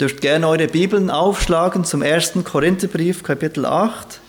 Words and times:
Dürft 0.00 0.20
gerne 0.20 0.46
eure 0.46 0.68
Bibeln 0.68 1.10
aufschlagen 1.10 1.84
zum 1.84 2.02
ersten 2.02 2.44
Korintherbrief, 2.44 3.24
Kapitel 3.24 3.66
8. 3.66 4.20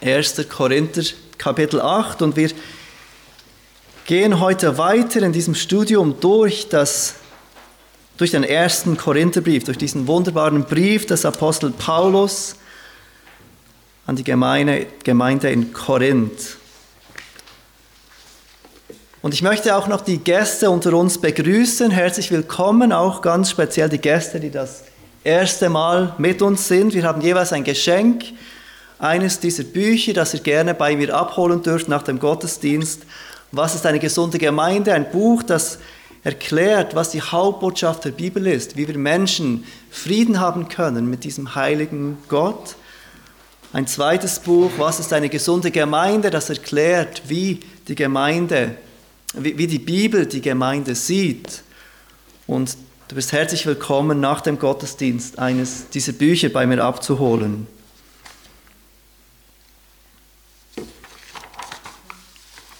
Erster 0.00 0.42
Korinther, 0.42 1.02
Kapitel 1.38 1.80
8 1.80 2.22
und 2.22 2.34
wir 2.34 2.50
gehen 4.06 4.40
heute 4.40 4.76
weiter 4.76 5.22
in 5.22 5.32
diesem 5.32 5.54
Studium 5.54 6.18
durch 6.18 6.68
das 6.68 7.14
durch 8.16 8.30
den 8.32 8.44
ersten 8.44 8.96
Korintherbrief, 8.96 9.64
durch 9.64 9.78
diesen 9.78 10.06
wunderbaren 10.06 10.64
Brief 10.64 11.06
des 11.06 11.24
Apostel 11.24 11.70
Paulus 11.70 12.56
an 14.06 14.16
die 14.16 14.24
Gemeinde, 14.24 14.86
Gemeinde 15.04 15.50
in 15.50 15.72
Korinth. 15.72 16.56
Und 19.26 19.34
ich 19.34 19.42
möchte 19.42 19.74
auch 19.74 19.88
noch 19.88 20.02
die 20.02 20.18
Gäste 20.18 20.70
unter 20.70 20.92
uns 20.92 21.18
begrüßen. 21.18 21.90
Herzlich 21.90 22.30
willkommen, 22.30 22.92
auch 22.92 23.22
ganz 23.22 23.50
speziell 23.50 23.88
die 23.88 23.98
Gäste, 23.98 24.38
die 24.38 24.52
das 24.52 24.84
erste 25.24 25.68
Mal 25.68 26.14
mit 26.16 26.42
uns 26.42 26.68
sind. 26.68 26.94
Wir 26.94 27.02
haben 27.02 27.20
jeweils 27.20 27.52
ein 27.52 27.64
Geschenk, 27.64 28.22
eines 29.00 29.40
dieser 29.40 29.64
Bücher, 29.64 30.12
das 30.12 30.32
ihr 30.32 30.38
gerne 30.38 30.74
bei 30.74 30.94
mir 30.94 31.12
abholen 31.12 31.60
dürft 31.60 31.88
nach 31.88 32.04
dem 32.04 32.20
Gottesdienst. 32.20 33.02
Was 33.50 33.74
ist 33.74 33.84
eine 33.84 33.98
gesunde 33.98 34.38
Gemeinde? 34.38 34.94
Ein 34.94 35.10
Buch, 35.10 35.42
das 35.42 35.80
erklärt, 36.22 36.94
was 36.94 37.10
die 37.10 37.20
Hauptbotschaft 37.20 38.04
der 38.04 38.12
Bibel 38.12 38.46
ist, 38.46 38.76
wie 38.76 38.86
wir 38.86 38.96
Menschen 38.96 39.64
Frieden 39.90 40.38
haben 40.38 40.68
können 40.68 41.10
mit 41.10 41.24
diesem 41.24 41.56
heiligen 41.56 42.18
Gott. 42.28 42.76
Ein 43.72 43.88
zweites 43.88 44.38
Buch, 44.38 44.70
was 44.78 45.00
ist 45.00 45.12
eine 45.12 45.28
gesunde 45.28 45.72
Gemeinde, 45.72 46.30
das 46.30 46.48
erklärt, 46.48 47.22
wie 47.26 47.58
die 47.88 47.96
Gemeinde 47.96 48.76
wie, 49.34 49.66
die 49.66 49.78
Bibel 49.78 50.26
die 50.26 50.40
Gemeinde 50.40 50.94
sieht. 50.94 51.62
Und 52.46 52.76
du 53.08 53.14
bist 53.14 53.32
herzlich 53.32 53.66
willkommen, 53.66 54.20
nach 54.20 54.40
dem 54.40 54.58
Gottesdienst 54.58 55.38
eines 55.38 55.88
dieser 55.90 56.12
Bücher 56.12 56.48
bei 56.48 56.66
mir 56.66 56.82
abzuholen. 56.82 57.66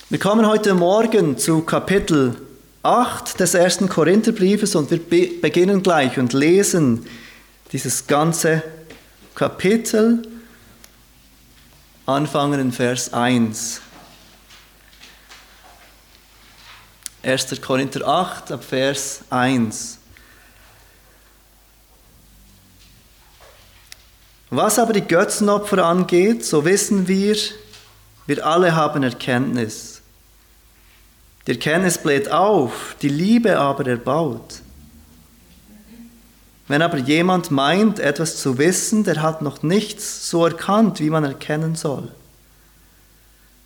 Wir 0.08 0.20
kommen 0.20 0.46
heute 0.46 0.74
Morgen 0.74 1.36
zu 1.36 1.62
Kapitel 1.62 2.36
8 2.84 3.40
des 3.40 3.54
ersten 3.54 3.88
Korintherbriefes 3.88 4.76
und 4.76 4.90
wir 4.90 5.00
beginnen 5.40 5.82
gleich 5.82 6.16
und 6.18 6.32
lesen 6.32 7.04
dieses 7.72 8.06
ganze 8.06 8.62
Kapitel, 9.34 10.22
anfangen 12.06 12.60
in 12.60 12.72
Vers 12.72 13.12
1. 13.12 13.80
1. 17.26 17.60
Korinther 17.60 18.06
8, 18.06 18.52
ab 18.52 18.62
Vers 18.62 19.22
1. 19.30 19.98
Was 24.48 24.78
aber 24.78 24.92
die 24.92 25.00
Götzenopfer 25.00 25.84
angeht, 25.84 26.44
so 26.44 26.64
wissen 26.64 27.08
wir, 27.08 27.36
wir 28.26 28.46
alle 28.46 28.76
haben 28.76 29.02
Erkenntnis. 29.02 30.02
Die 31.48 31.52
Erkenntnis 31.52 31.98
bläht 31.98 32.30
auf, 32.30 32.94
die 33.02 33.08
Liebe 33.08 33.58
aber 33.58 33.88
erbaut. 33.88 34.60
Wenn 36.68 36.80
aber 36.80 36.98
jemand 36.98 37.50
meint, 37.50 37.98
etwas 37.98 38.36
zu 38.40 38.56
wissen, 38.58 39.02
der 39.02 39.20
hat 39.20 39.42
noch 39.42 39.64
nichts 39.64 40.30
so 40.30 40.44
erkannt, 40.44 41.00
wie 41.00 41.10
man 41.10 41.24
erkennen 41.24 41.74
soll. 41.74 42.08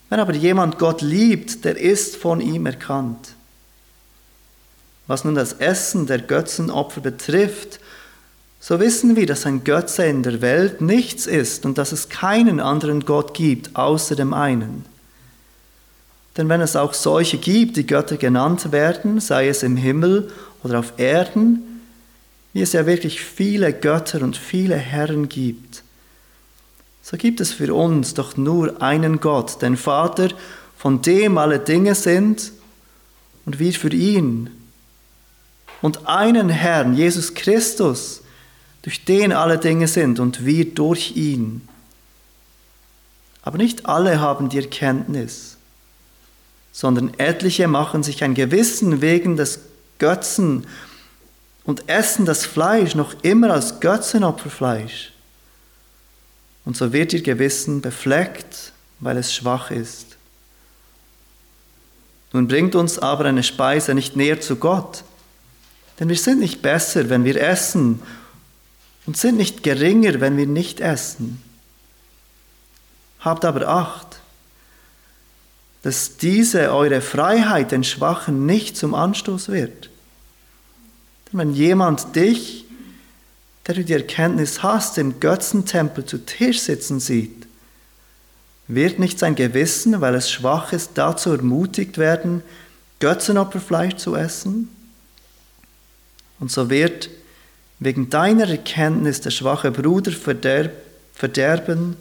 Wenn 0.09 0.19
aber 0.19 0.35
jemand 0.35 0.79
Gott 0.79 1.03
liebt, 1.03 1.67
der 1.67 1.79
ist 1.79 2.17
von 2.17 2.41
ihm 2.41 2.65
erkannt. 2.65 3.35
Was 5.11 5.25
nun 5.25 5.35
das 5.35 5.55
Essen 5.55 6.07
der 6.07 6.19
Götzenopfer 6.21 7.01
betrifft, 7.01 7.81
so 8.61 8.79
wissen 8.79 9.17
wir, 9.17 9.27
dass 9.27 9.45
ein 9.45 9.65
Götze 9.65 10.05
in 10.05 10.23
der 10.23 10.41
Welt 10.41 10.81
nichts 10.81 11.27
ist 11.27 11.67
und 11.67 11.79
dass 11.79 11.91
es 11.91 12.11
keinen 12.11 12.61
anderen 12.61 13.05
Gott 13.05 13.35
gibt 13.35 13.75
außer 13.75 14.15
dem 14.15 14.33
einen. 14.33 14.85
Denn 16.37 16.49
wenn 16.49 16.61
es 16.61 16.77
auch 16.77 16.95
solche 16.95 17.39
gibt, 17.39 17.77
die 17.77 17.89
Götter 17.89 18.19
genannt 18.19 18.71
werden, 18.71 19.19
sei 19.19 19.49
es 19.49 19.65
im 19.65 19.77
Himmel 19.77 20.31
oder 20.63 20.79
auf 20.79 20.93
Erden, 20.97 21.83
wie 22.53 22.63
es 22.63 22.73
ja 22.73 22.87
wirklich 22.87 23.21
viele 23.21 23.73
Götter 23.73 24.23
und 24.23 24.37
viele 24.37 24.77
Herren 24.77 25.29
gibt, 25.29 25.83
so 27.03 27.17
gibt 27.17 27.41
es 27.41 27.53
für 27.53 27.75
uns 27.75 28.15
doch 28.15 28.37
nur 28.37 28.81
einen 28.81 29.19
Gott, 29.19 29.61
den 29.61 29.77
Vater, 29.77 30.29
von 30.79 31.03
dem 31.03 31.37
alle 31.37 31.59
Dinge 31.59 31.97
sind 31.97 32.53
und 33.45 33.59
wir 33.59 33.73
für 33.73 33.93
ihn 33.93 34.51
und 35.83 36.07
einen 36.07 36.49
Herrn, 36.49 36.95
Jesus 36.95 37.35
Christus, 37.35 38.23
durch 38.83 39.05
den 39.05 39.33
alle 39.33 39.59
Dinge 39.59 39.89
sind 39.89 40.21
und 40.21 40.45
wir 40.45 40.65
durch 40.75 41.17
ihn. 41.17 41.69
Aber 43.43 43.59
nicht 43.59 43.87
alle 43.87 44.21
haben 44.21 44.49
die 44.49 44.59
Erkenntnis, 44.59 45.57
sondern 46.73 47.13
etliche 47.19 47.69
machen 47.69 48.03
sich 48.03 48.23
ein 48.23 48.35
Gewissen 48.35 49.01
wegen 49.01 49.37
des 49.37 49.61
Götzen 49.99 50.67
und 51.65 51.89
essen 51.89 52.25
das 52.25 52.47
Fleisch 52.47 52.95
noch 52.95 53.15
immer 53.23 53.51
als 53.51 53.81
Götzenopferfleisch. 53.81 55.13
Und 56.65 56.77
so 56.77 56.93
wird 56.93 57.13
ihr 57.13 57.23
Gewissen 57.23 57.81
befleckt, 57.81 58.73
weil 58.99 59.17
es 59.17 59.35
schwach 59.35 59.71
ist. 59.71 60.17
Nun 62.33 62.47
bringt 62.47 62.75
uns 62.75 62.99
aber 62.99 63.25
eine 63.25 63.43
Speise 63.43 63.95
nicht 63.95 64.17
näher 64.17 64.41
zu 64.41 64.57
Gott, 64.57 65.05
denn 66.01 66.09
wir 66.09 66.17
sind 66.17 66.41
nicht 66.41 66.63
besser, 66.63 67.11
wenn 67.11 67.25
wir 67.25 67.37
essen 67.37 68.01
und 69.07 69.19
sind 69.19 69.37
nicht 69.37 69.63
geringer, 69.63 70.21
wenn 70.21 70.39
wir 70.39 70.47
nicht 70.47 70.81
essen. 70.81 71.43
Habt 73.21 73.45
aber 73.45 73.69
Acht, 73.69 74.21
dass 75.83 76.17
diese 76.17 76.73
eure 76.73 77.03
Freiheit 77.03 77.71
den 77.71 77.85
Schwachen 77.85 78.47
nicht 78.47 78.79
zum 78.79 78.95
Anstoß 78.95 79.51
wird. 79.51 79.91
Denn 81.31 81.39
wenn 81.39 81.55
jemand 81.55 82.17
dich, 82.17 82.65
der 83.67 83.75
du 83.75 83.85
die 83.85 83.93
Erkenntnis 83.93 84.63
hast, 84.63 84.97
im 84.97 85.21
Götzentempel 85.21 86.07
zu 86.07 86.25
Tisch 86.25 86.61
sitzen 86.61 86.99
sieht, 86.99 87.47
wird 88.69 88.99
nicht 88.99 89.19
sein 89.19 89.35
Gewissen, 89.35 90.01
weil 90.01 90.15
es 90.15 90.31
schwach 90.31 90.73
ist, 90.73 90.93
dazu 90.95 91.31
ermutigt 91.33 91.99
werden, 91.99 92.43
Götzenopferfleisch 93.01 93.97
zu 93.97 94.15
essen? 94.17 94.69
Und 96.41 96.51
so 96.51 96.69
wird 96.71 97.11
wegen 97.79 98.11
deiner 98.11 98.49
Erkenntnis 98.49 99.21
der 99.21 99.31
schwache 99.31 99.71
Bruder 99.71 100.11
verderb, 100.11 100.73
verderben, 101.15 101.97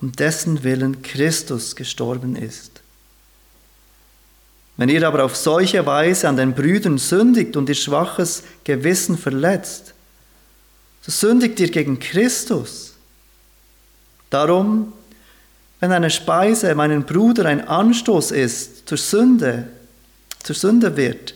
um 0.00 0.12
dessen 0.12 0.64
Willen 0.64 1.02
Christus 1.02 1.74
gestorben 1.76 2.36
ist. 2.36 2.82
Wenn 4.76 4.88
ihr 4.88 5.06
aber 5.06 5.24
auf 5.24 5.36
solche 5.36 5.84
Weise 5.86 6.28
an 6.28 6.36
den 6.36 6.54
Brüdern 6.54 6.98
sündigt 6.98 7.56
und 7.56 7.68
ihr 7.68 7.74
schwaches 7.74 8.42
Gewissen 8.64 9.16
verletzt, 9.16 9.94
so 11.02 11.12
sündigt 11.12 11.60
ihr 11.60 11.70
gegen 11.70 11.98
Christus. 11.98 12.94
Darum, 14.30 14.92
wenn 15.80 15.92
eine 15.92 16.10
Speise 16.10 16.74
meinen 16.74 17.04
Bruder 17.04 17.46
ein 17.46 17.66
Anstoß 17.66 18.30
ist 18.30 18.88
zur 18.88 18.98
Sünde, 18.98 19.68
zur 20.42 20.56
Sünde 20.56 20.96
wird, 20.96 21.34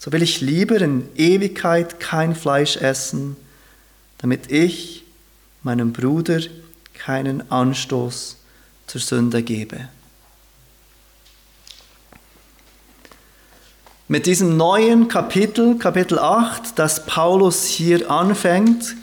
so 0.00 0.10
will 0.12 0.22
ich 0.22 0.40
lieber 0.40 0.80
in 0.80 1.06
Ewigkeit 1.14 2.00
kein 2.00 2.34
Fleisch 2.34 2.78
essen, 2.78 3.36
damit 4.16 4.50
ich 4.50 5.04
meinem 5.62 5.92
Bruder 5.92 6.40
keinen 6.94 7.52
Anstoß 7.52 8.36
zur 8.86 9.00
Sünde 9.00 9.42
gebe. 9.42 9.88
Mit 14.08 14.24
diesem 14.24 14.56
neuen 14.56 15.06
Kapitel, 15.06 15.76
Kapitel 15.76 16.18
8, 16.18 16.78
das 16.78 17.04
Paulus 17.04 17.66
hier 17.66 18.10
anfängt, 18.10 18.96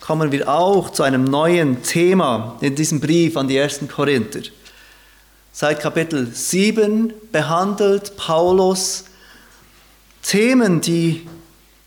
kommen 0.00 0.30
wir 0.30 0.50
auch 0.50 0.90
zu 0.90 1.02
einem 1.02 1.24
neuen 1.24 1.82
Thema 1.82 2.58
in 2.60 2.74
diesem 2.74 3.00
Brief 3.00 3.38
an 3.38 3.48
die 3.48 3.56
ersten 3.56 3.88
Korinther. 3.88 4.42
Seit 5.50 5.80
Kapitel 5.80 6.26
7 6.30 7.14
behandelt 7.32 8.16
Paulus 8.18 9.07
Themen, 10.22 10.80
die 10.80 11.26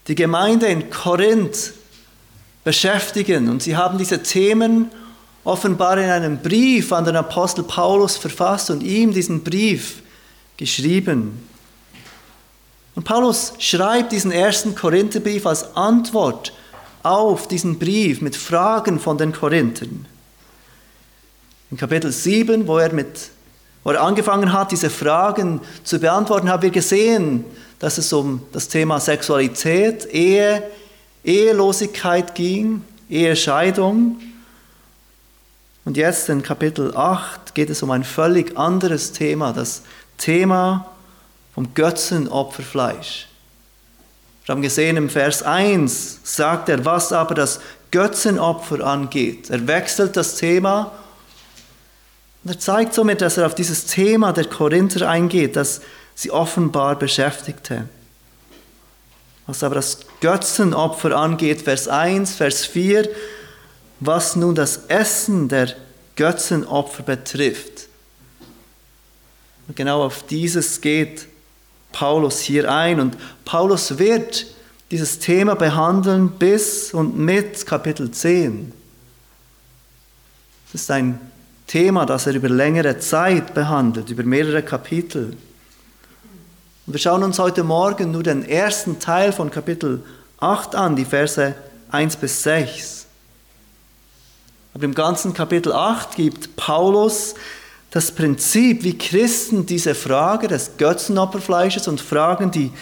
die 0.07 0.15
Gemeinde 0.15 0.67
in 0.67 0.89
Korinth 0.89 1.73
beschäftigen. 2.63 3.49
Und 3.49 3.63
sie 3.63 3.75
haben 3.75 3.97
diese 3.97 4.21
Themen 4.23 4.91
offenbar 5.43 5.97
in 5.97 6.09
einem 6.09 6.37
Brief 6.37 6.91
an 6.91 7.05
den 7.05 7.15
Apostel 7.15 7.63
Paulus 7.63 8.17
verfasst 8.17 8.69
und 8.69 8.83
ihm 8.83 9.13
diesen 9.13 9.43
Brief 9.43 10.01
geschrieben. 10.57 11.47
Und 12.95 13.03
Paulus 13.03 13.53
schreibt 13.57 14.11
diesen 14.11 14.31
ersten 14.31 14.75
Korintherbrief 14.75 15.45
als 15.45 15.75
Antwort 15.75 16.53
auf 17.03 17.47
diesen 17.47 17.79
Brief 17.79 18.21
mit 18.21 18.35
Fragen 18.35 18.99
von 18.99 19.17
den 19.17 19.31
Korinthern. 19.31 20.05
In 21.71 21.77
Kapitel 21.77 22.11
7, 22.11 22.67
wo 22.67 22.77
er 22.77 22.93
mit 22.93 23.31
Wo 23.83 23.91
er 23.91 24.01
angefangen 24.01 24.53
hat, 24.53 24.71
diese 24.71 24.89
Fragen 24.89 25.61
zu 25.83 25.99
beantworten, 25.99 26.49
haben 26.49 26.61
wir 26.61 26.69
gesehen, 26.69 27.45
dass 27.79 27.97
es 27.97 28.13
um 28.13 28.43
das 28.51 28.67
Thema 28.67 28.99
Sexualität, 28.99 30.05
Ehe, 30.13 30.63
Ehelosigkeit 31.23 32.35
ging, 32.35 32.83
Ehescheidung. 33.09 34.19
Und 35.83 35.97
jetzt 35.97 36.29
in 36.29 36.43
Kapitel 36.43 36.95
8 36.95 37.55
geht 37.55 37.71
es 37.71 37.81
um 37.81 37.89
ein 37.89 38.03
völlig 38.03 38.55
anderes 38.55 39.13
Thema, 39.13 39.51
das 39.51 39.81
Thema 40.17 40.91
vom 41.55 41.73
Götzenopferfleisch. 41.73 43.27
Wir 44.45 44.53
haben 44.53 44.61
gesehen 44.61 44.97
im 44.97 45.09
Vers 45.09 45.41
1 45.41 46.19
sagt 46.23 46.69
er, 46.69 46.85
was 46.85 47.11
aber 47.11 47.33
das 47.33 47.61
Götzenopfer 47.89 48.85
angeht. 48.85 49.49
Er 49.49 49.67
wechselt 49.67 50.15
das 50.15 50.35
Thema 50.35 50.91
und 52.43 52.49
er 52.49 52.59
zeigt 52.59 52.93
somit, 52.93 53.21
dass 53.21 53.37
er 53.37 53.45
auf 53.45 53.55
dieses 53.55 53.85
Thema 53.85 54.33
der 54.33 54.45
Korinther 54.45 55.07
eingeht, 55.07 55.55
das 55.55 55.81
sie 56.15 56.31
offenbar 56.31 56.97
beschäftigte. 56.97 57.87
Was 59.45 59.63
aber 59.63 59.75
das 59.75 59.99
Götzenopfer 60.21 61.15
angeht, 61.15 61.61
Vers 61.61 61.87
1, 61.87 62.35
Vers 62.35 62.65
4, 62.65 63.09
was 63.99 64.35
nun 64.35 64.55
das 64.55 64.85
Essen 64.87 65.49
der 65.49 65.75
Götzenopfer 66.15 67.03
betrifft. 67.03 67.87
Und 69.67 69.75
genau 69.75 70.03
auf 70.03 70.23
dieses 70.23 70.81
geht 70.81 71.27
Paulus 71.91 72.39
hier 72.39 72.71
ein. 72.71 72.99
Und 72.99 73.17
Paulus 73.45 73.99
wird 73.99 74.47
dieses 74.89 75.19
Thema 75.19 75.55
behandeln 75.55 76.31
bis 76.31 76.93
und 76.93 77.17
mit 77.17 77.65
Kapitel 77.65 78.11
10. 78.11 78.73
Das 80.71 80.81
ist 80.81 80.91
ein 80.91 81.30
Thema, 81.71 82.05
das 82.05 82.27
er 82.27 82.33
über 82.33 82.49
längere 82.49 82.99
Zeit 82.99 83.53
behandelt, 83.53 84.09
über 84.09 84.23
mehrere 84.23 84.61
Kapitel. 84.61 85.37
Und 86.85 86.93
wir 86.93 86.99
schauen 86.99 87.23
uns 87.23 87.39
heute 87.39 87.63
Morgen 87.63 88.11
nur 88.11 88.23
den 88.23 88.43
ersten 88.43 88.99
Teil 88.99 89.31
von 89.31 89.49
Kapitel 89.49 90.03
8 90.41 90.75
an, 90.75 90.97
die 90.97 91.05
Verse 91.05 91.55
1 91.89 92.17
bis 92.17 92.43
6. 92.43 93.05
Aber 94.73 94.83
im 94.83 94.93
ganzen 94.93 95.33
Kapitel 95.33 95.71
8 95.71 96.17
gibt 96.17 96.57
Paulus 96.57 97.35
das 97.91 98.11
Prinzip, 98.11 98.83
wie 98.83 98.97
Christen 98.97 99.65
diese 99.65 99.95
Frage 99.95 100.49
des 100.49 100.75
Götzenopferfleisches 100.75 101.87
und 101.87 102.01
Fragen, 102.01 102.51
die 102.51 102.73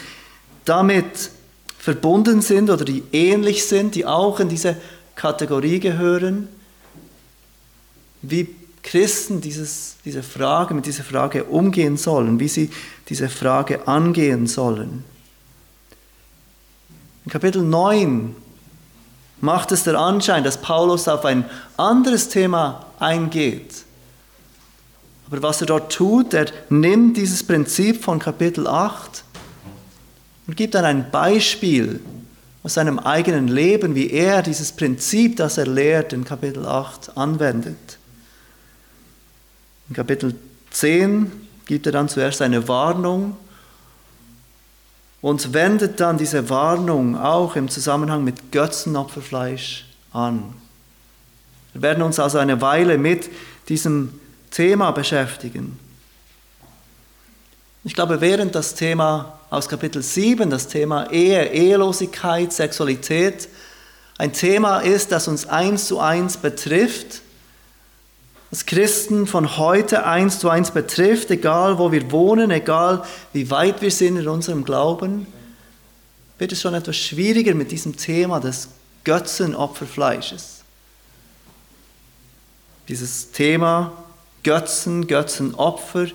damit 0.65 1.29
verbunden 1.77 2.41
sind 2.41 2.71
oder 2.71 2.85
die 2.85 3.03
ähnlich 3.11 3.67
sind, 3.67 3.93
die 3.93 4.07
auch 4.07 4.39
in 4.39 4.49
diese 4.49 4.77
Kategorie 5.13 5.79
gehören, 5.79 6.47
wie 8.23 8.58
Christen 8.83 9.41
dieses, 9.41 9.97
diese 10.05 10.23
Frage, 10.23 10.73
mit 10.73 10.85
dieser 10.85 11.03
Frage 11.03 11.43
umgehen 11.45 11.97
sollen, 11.97 12.39
wie 12.39 12.47
sie 12.47 12.69
diese 13.09 13.29
Frage 13.29 13.87
angehen 13.87 14.47
sollen. 14.47 15.03
In 17.25 17.31
Kapitel 17.31 17.61
9 17.61 18.35
macht 19.41 19.71
es 19.71 19.83
der 19.83 19.99
Anschein, 19.99 20.43
dass 20.43 20.61
Paulus 20.61 21.07
auf 21.07 21.25
ein 21.25 21.45
anderes 21.77 22.29
Thema 22.29 22.85
eingeht. 22.99 23.83
Aber 25.27 25.43
was 25.43 25.61
er 25.61 25.67
dort 25.67 25.93
tut, 25.93 26.33
er 26.33 26.47
nimmt 26.69 27.17
dieses 27.17 27.43
Prinzip 27.43 28.03
von 28.03 28.17
Kapitel 28.17 28.67
8 28.67 29.23
und 30.47 30.57
gibt 30.57 30.73
dann 30.73 30.85
ein 30.85 31.11
Beispiel 31.11 31.99
aus 32.63 32.73
seinem 32.73 32.97
eigenen 32.97 33.47
Leben, 33.47 33.93
wie 33.93 34.09
er 34.09 34.41
dieses 34.41 34.71
Prinzip, 34.71 35.37
das 35.37 35.57
er 35.57 35.67
lehrt 35.67 36.13
in 36.13 36.23
Kapitel 36.25 36.65
8, 36.65 37.15
anwendet. 37.15 37.98
In 39.89 39.95
Kapitel 39.95 40.35
10 40.69 41.31
gibt 41.65 41.85
er 41.87 41.91
dann 41.91 42.09
zuerst 42.09 42.41
eine 42.41 42.67
Warnung 42.67 43.35
und 45.21 45.53
wendet 45.53 45.99
dann 45.99 46.17
diese 46.17 46.49
Warnung 46.49 47.17
auch 47.17 47.55
im 47.55 47.69
Zusammenhang 47.69 48.23
mit 48.23 48.51
Götzenopferfleisch 48.51 49.85
an. 50.13 50.53
Wir 51.73 51.81
werden 51.81 52.03
uns 52.03 52.19
also 52.19 52.37
eine 52.37 52.61
Weile 52.61 52.97
mit 52.97 53.29
diesem 53.67 54.19
Thema 54.51 54.91
beschäftigen. 54.91 55.79
Ich 57.83 57.93
glaube, 57.93 58.21
während 58.21 58.55
das 58.55 58.75
Thema 58.75 59.39
aus 59.49 59.67
Kapitel 59.67 60.03
7, 60.03 60.49
das 60.49 60.67
Thema 60.67 61.09
Ehe, 61.11 61.51
Ehelosigkeit, 61.51 62.53
Sexualität, 62.53 63.49
ein 64.17 64.33
Thema 64.33 64.79
ist, 64.81 65.11
das 65.11 65.27
uns 65.27 65.47
eins 65.47 65.87
zu 65.87 65.99
eins 65.99 66.37
betrifft, 66.37 67.21
das 68.51 68.65
Christen 68.65 69.27
von 69.27 69.57
heute 69.57 70.05
eins 70.05 70.39
zu 70.39 70.49
eins 70.49 70.71
betrifft, 70.71 71.29
egal 71.29 71.77
wo 71.77 71.91
wir 71.91 72.11
wohnen, 72.11 72.49
egal 72.49 73.03
wie 73.31 73.51
weit 73.51 73.81
wir 73.81 73.91
sind 73.91 74.17
in 74.17 74.27
unserem 74.27 74.63
Glauben, 74.63 75.27
wird 76.39 76.51
es 76.51 76.61
schon 76.61 76.73
etwas 76.73 76.95
schwieriger 76.95 77.53
mit 77.53 77.71
diesem 77.71 77.95
Thema 77.95 78.39
des 78.39 78.69
Götzenopferfleisches. 79.03 80.61
Dieses 82.87 83.31
Thema 83.31 83.91
Götzen, 84.41 85.05
Götzenopfer, 85.05 86.07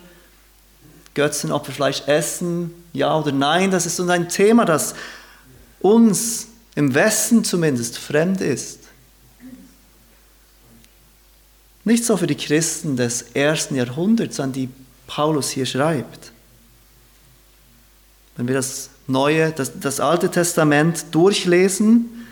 Götzenopferfleisch 1.14 2.02
essen, 2.06 2.75
ja 2.92 3.16
oder 3.16 3.31
nein, 3.31 3.70
das 3.70 3.86
ist 3.86 4.00
ein 4.00 4.28
Thema, 4.28 4.64
das 4.64 4.94
uns 5.78 6.48
im 6.75 6.94
Westen 6.94 7.44
zumindest 7.44 7.98
fremd 7.98 8.40
ist. 8.40 8.83
Nicht 11.84 12.04
so 12.04 12.16
für 12.16 12.26
die 12.26 12.34
Christen 12.34 12.96
des 12.96 13.22
ersten 13.34 13.76
Jahrhunderts, 13.76 14.40
an 14.40 14.52
die 14.52 14.70
Paulus 15.06 15.50
hier 15.50 15.66
schreibt. 15.66 16.32
Wenn 18.36 18.48
wir 18.48 18.54
das 18.54 18.90
Neue, 19.06 19.52
das, 19.52 19.78
das 19.78 20.00
Alte 20.00 20.31
Testament 20.31 21.06
durchlesen, 21.12 22.26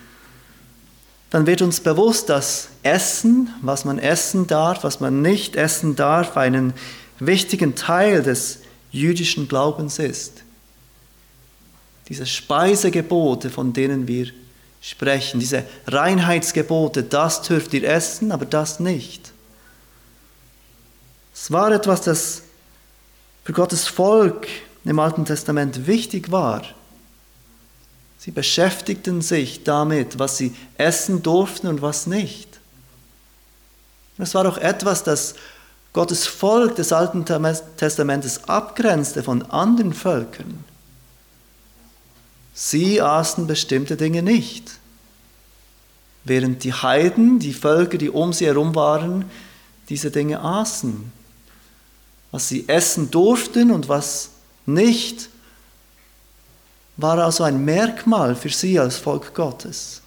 dann 1.28 1.46
wird 1.46 1.62
uns 1.62 1.80
bewusst, 1.80 2.28
dass 2.28 2.68
Essen, 2.82 3.50
was 3.60 3.84
man 3.84 3.98
essen 3.98 4.46
darf, 4.46 4.84
was 4.84 5.00
man 5.00 5.22
nicht 5.22 5.54
essen 5.54 5.96
darf, 5.96 6.36
einen 6.36 6.72
wichtigen 7.18 7.74
Teil 7.74 8.22
des 8.22 8.60
jüdischen 8.90 9.48
Glaubens 9.48 9.98
ist. 9.98 10.42
Diese 12.08 12.26
Speisegebote, 12.26 13.48
von 13.48 13.72
denen 13.72 14.08
wir 14.08 14.28
sprechen, 14.80 15.40
diese 15.40 15.64
Reinheitsgebote, 15.86 17.02
das 17.02 17.42
dürft 17.42 17.72
ihr 17.74 17.84
essen, 17.84 18.32
aber 18.32 18.44
das 18.44 18.80
nicht. 18.80 19.31
Es 21.42 21.50
war 21.50 21.72
etwas, 21.72 22.02
das 22.02 22.42
für 23.42 23.52
Gottes 23.52 23.88
Volk 23.88 24.46
im 24.84 25.00
Alten 25.00 25.24
Testament 25.24 25.88
wichtig 25.88 26.30
war. 26.30 26.62
Sie 28.16 28.30
beschäftigten 28.30 29.22
sich 29.22 29.64
damit, 29.64 30.20
was 30.20 30.36
sie 30.36 30.54
essen 30.78 31.24
durften 31.24 31.66
und 31.66 31.82
was 31.82 32.06
nicht. 32.06 32.60
Es 34.18 34.36
war 34.36 34.46
auch 34.46 34.56
etwas, 34.56 35.02
das 35.02 35.34
Gottes 35.92 36.28
Volk 36.28 36.76
des 36.76 36.92
Alten 36.92 37.24
Testamentes 37.76 38.48
abgrenzte 38.48 39.24
von 39.24 39.42
anderen 39.50 39.94
Völkern. 39.94 40.62
Sie 42.54 43.02
aßen 43.02 43.48
bestimmte 43.48 43.96
Dinge 43.96 44.22
nicht, 44.22 44.78
während 46.22 46.62
die 46.62 46.72
Heiden, 46.72 47.40
die 47.40 47.52
Völker, 47.52 47.98
die 47.98 48.10
um 48.10 48.32
sie 48.32 48.46
herum 48.46 48.76
waren, 48.76 49.24
diese 49.88 50.12
Dinge 50.12 50.40
aßen 50.40 51.20
was 52.32 52.48
sie 52.48 52.66
essen 52.66 53.10
durften 53.10 53.70
und 53.70 53.88
was 53.88 54.30
nicht, 54.66 55.28
war 56.96 57.18
also 57.18 57.44
ein 57.44 57.64
Merkmal 57.64 58.34
für 58.34 58.48
sie 58.48 58.78
als 58.78 58.96
Volk 58.96 59.34
Gottes. 59.34 60.00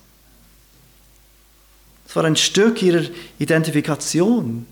Es 2.07 2.15
war 2.15 2.25
ein 2.25 2.35
Stück 2.35 2.81
ihrer 2.81 3.05
Identifikation. 3.39 4.65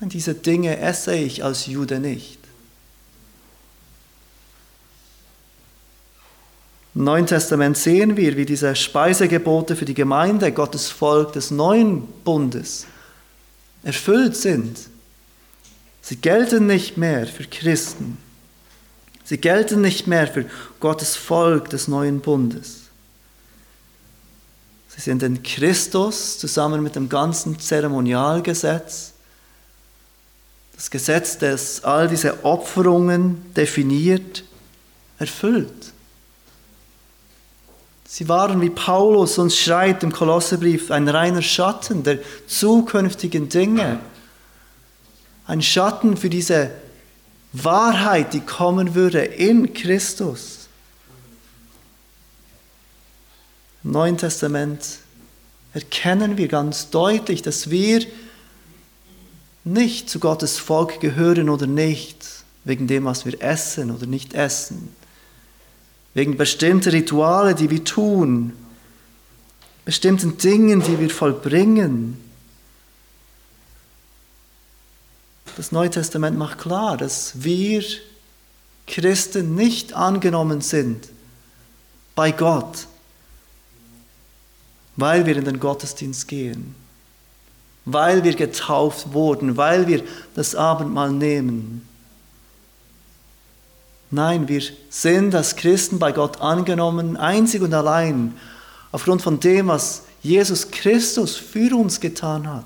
Und 0.00 0.12
diese 0.12 0.34
Dinge 0.34 0.78
esse 0.78 1.14
ich 1.14 1.42
als 1.42 1.66
Jude 1.66 1.98
nicht. 2.00 2.38
Im 6.94 7.04
Neuen 7.04 7.26
Testament 7.26 7.76
sehen 7.76 8.16
wir, 8.16 8.36
wie 8.36 8.44
diese 8.44 8.76
Speisegebote 8.76 9.74
für 9.74 9.84
die 9.84 9.94
Gemeinde, 9.94 10.52
Gottes 10.52 10.90
Volk 10.90 11.32
des 11.32 11.50
neuen 11.50 12.06
Bundes, 12.24 12.86
erfüllt 13.82 14.36
sind 14.36 14.93
Sie 16.06 16.16
gelten 16.16 16.66
nicht 16.66 16.98
mehr 16.98 17.26
für 17.26 17.44
Christen. 17.44 18.18
Sie 19.24 19.38
gelten 19.38 19.80
nicht 19.80 20.06
mehr 20.06 20.26
für 20.26 20.44
Gottes 20.78 21.16
Volk 21.16 21.70
des 21.70 21.88
neuen 21.88 22.20
Bundes. 22.20 22.82
Sie 24.88 25.00
sind 25.00 25.22
in 25.22 25.42
Christus 25.42 26.38
zusammen 26.38 26.82
mit 26.82 26.94
dem 26.94 27.08
ganzen 27.08 27.58
Zeremonialgesetz, 27.58 29.12
das 30.76 30.90
Gesetz, 30.90 31.38
das 31.38 31.82
all 31.84 32.06
diese 32.06 32.44
Opferungen 32.44 33.54
definiert, 33.54 34.44
erfüllt. 35.18 35.92
Sie 38.06 38.28
waren, 38.28 38.60
wie 38.60 38.70
Paulus 38.70 39.38
uns 39.38 39.58
schreibt 39.58 40.02
im 40.02 40.12
Kolosserbrief, 40.12 40.90
ein 40.90 41.08
reiner 41.08 41.40
Schatten 41.40 42.02
der 42.02 42.18
zukünftigen 42.46 43.48
Dinge 43.48 44.00
ein 45.46 45.62
Schatten 45.62 46.16
für 46.16 46.30
diese 46.30 46.70
Wahrheit, 47.52 48.32
die 48.32 48.40
kommen 48.40 48.94
würde 48.94 49.20
in 49.20 49.72
Christus. 49.74 50.68
Im 53.84 53.92
Neuen 53.92 54.16
Testament 54.16 54.98
erkennen 55.74 56.36
wir 56.38 56.48
ganz 56.48 56.90
deutlich, 56.90 57.42
dass 57.42 57.70
wir 57.70 58.04
nicht 59.64 60.08
zu 60.08 60.18
Gottes 60.20 60.58
Volk 60.58 61.00
gehören 61.00 61.48
oder 61.48 61.66
nicht, 61.66 62.26
wegen 62.64 62.86
dem, 62.86 63.04
was 63.04 63.26
wir 63.26 63.40
essen 63.42 63.90
oder 63.90 64.06
nicht 64.06 64.34
essen, 64.34 64.94
wegen 66.14 66.36
bestimmter 66.36 66.92
Rituale, 66.92 67.54
die 67.54 67.70
wir 67.70 67.84
tun, 67.84 68.52
bestimmten 69.84 70.38
Dingen, 70.38 70.82
die 70.82 70.98
wir 70.98 71.10
vollbringen. 71.10 72.23
Das 75.56 75.70
Neue 75.70 75.90
Testament 75.90 76.36
macht 76.36 76.58
klar, 76.58 76.96
dass 76.96 77.44
wir 77.44 77.84
Christen 78.86 79.54
nicht 79.54 79.94
angenommen 79.94 80.60
sind 80.60 81.08
bei 82.14 82.32
Gott, 82.32 82.86
weil 84.96 85.26
wir 85.26 85.36
in 85.36 85.44
den 85.44 85.60
Gottesdienst 85.60 86.28
gehen, 86.28 86.74
weil 87.84 88.24
wir 88.24 88.34
getauft 88.34 89.12
wurden, 89.12 89.56
weil 89.56 89.86
wir 89.86 90.02
das 90.34 90.54
Abendmahl 90.54 91.12
nehmen. 91.12 91.88
Nein, 94.10 94.46
wir 94.48 94.62
sind 94.90 95.34
als 95.34 95.56
Christen 95.56 95.98
bei 95.98 96.12
Gott 96.12 96.40
angenommen, 96.40 97.16
einzig 97.16 97.62
und 97.62 97.74
allein 97.74 98.34
aufgrund 98.92 99.22
von 99.22 99.40
dem, 99.40 99.68
was 99.68 100.02
Jesus 100.22 100.70
Christus 100.70 101.36
für 101.36 101.76
uns 101.76 101.98
getan 101.98 102.46
hat. 102.46 102.64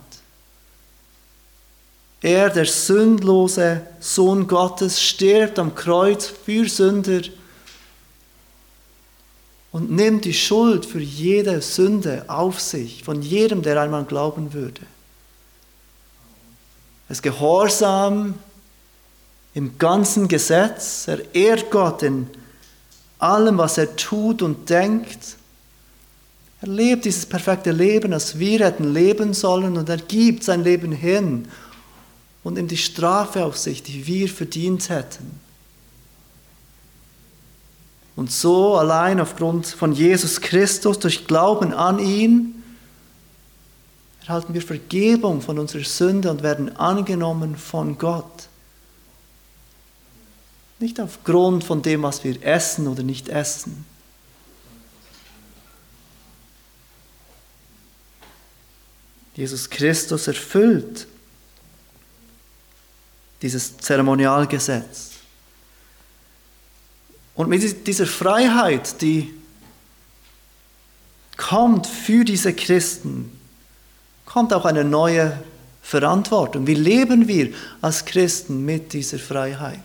Er, 2.21 2.51
der 2.51 2.67
sündlose 2.67 3.83
Sohn 4.01 4.47
Gottes, 4.47 5.01
stirbt 5.01 5.59
am 5.59 5.75
Kreuz 5.75 6.27
für 6.27 6.69
Sünder 6.69 7.23
und 9.71 9.91
nimmt 9.91 10.25
die 10.25 10.35
Schuld 10.35 10.85
für 10.85 11.01
jede 11.01 11.61
Sünde 11.61 12.25
auf 12.27 12.61
sich, 12.61 13.05
von 13.05 13.23
jedem, 13.23 13.63
der 13.63 13.81
einmal 13.81 14.05
glauben 14.05 14.53
würde. 14.53 14.81
Er 17.09 17.13
ist 17.13 17.23
gehorsam 17.23 18.35
im 19.55 19.79
ganzen 19.79 20.27
Gesetz, 20.27 21.07
er 21.07 21.35
ehrt 21.35 21.71
Gott 21.71 22.03
in 22.03 22.29
allem, 23.19 23.59
was 23.59 23.79
er 23.79 23.95
tut 23.95 24.43
und 24.43 24.69
denkt 24.69 25.39
er 26.61 26.69
lebt 26.69 27.05
dieses 27.05 27.25
perfekte 27.25 27.71
Leben, 27.71 28.11
das 28.11 28.39
wir 28.39 28.65
hätten 28.65 28.93
leben 28.93 29.33
sollen 29.33 29.77
und 29.77 29.89
er 29.89 29.99
gibt 29.99 30.43
sein 30.43 30.65
Leben 30.65 30.91
hin 30.91 31.47
und 32.49 32.55
nimmt 32.55 32.71
die 32.71 32.79
Strafe 32.79 33.45
auf 33.45 33.59
sich, 33.59 33.83
die 33.83 34.07
wir 34.07 34.27
verdient 34.27 34.89
hätten. 34.89 35.39
Und 38.17 38.33
so 38.33 38.79
allein 38.79 39.21
aufgrund 39.21 39.67
von 39.67 39.93
Jesus 39.93 40.41
Christus, 40.41 40.99
durch 40.99 41.27
Glauben 41.27 41.75
an 41.75 41.99
ihn, 41.99 42.65
erhalten 44.23 44.55
wir 44.55 44.63
Vergebung 44.63 45.43
von 45.43 45.59
unserer 45.59 45.85
Sünde 45.85 46.31
und 46.31 46.43
werden 46.43 46.75
angenommen 46.75 47.55
von 47.55 47.99
Gott. 47.99 48.49
Nicht 50.79 50.99
aufgrund 51.03 51.65
von 51.65 51.83
dem, 51.83 52.03
was 52.03 52.25
wir 52.25 52.43
essen 52.43 52.89
oder 52.89 53.03
nicht 53.03 53.29
essen. 53.29 53.85
Jesus 59.35 59.69
Christus 59.69 60.27
erfüllt 60.29 61.07
dieses 63.43 63.77
Zeremonialgesetz. 63.79 65.11
Und 67.35 67.49
mit 67.49 67.87
dieser 67.87 68.07
Freiheit, 68.07 69.01
die 69.01 69.33
kommt 71.37 71.87
für 71.87 72.25
diese 72.25 72.53
Christen, 72.53 73.39
kommt 74.27 74.53
auch 74.53 74.65
eine 74.65 74.85
neue 74.85 75.41
Verantwortung. 75.83 76.67
Wie 76.67 76.75
leben 76.75 77.29
wir 77.29 77.53
als 77.81 78.05
Christen 78.05 78.65
mit 78.65 78.93
dieser 78.93 79.19
Freiheit? 79.19 79.79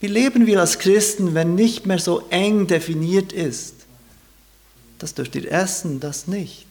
Wie 0.00 0.06
leben 0.06 0.46
wir 0.46 0.60
als 0.60 0.78
Christen, 0.78 1.34
wenn 1.34 1.54
nicht 1.54 1.86
mehr 1.86 1.98
so 1.98 2.28
eng 2.28 2.66
definiert 2.66 3.32
ist? 3.32 3.78
das 4.98 5.14
dürft 5.14 5.34
ihr 5.36 5.50
essen, 5.50 6.00
das 6.00 6.26
nicht. 6.26 6.66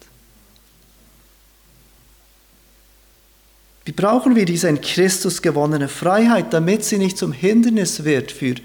Brauchen 3.91 4.35
wir 4.35 4.45
diese 4.45 4.67
in 4.67 4.81
Christus 4.81 5.41
gewonnene 5.41 5.87
Freiheit, 5.87 6.51
damit 6.51 6.83
sie 6.83 6.97
nicht 6.97 7.17
zum 7.17 7.31
Hindernis 7.31 8.03
wird 8.03 8.31
für 8.31 8.55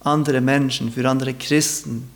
andere 0.00 0.40
Menschen, 0.40 0.90
für 0.92 1.08
andere 1.08 1.34
Christen? 1.34 2.10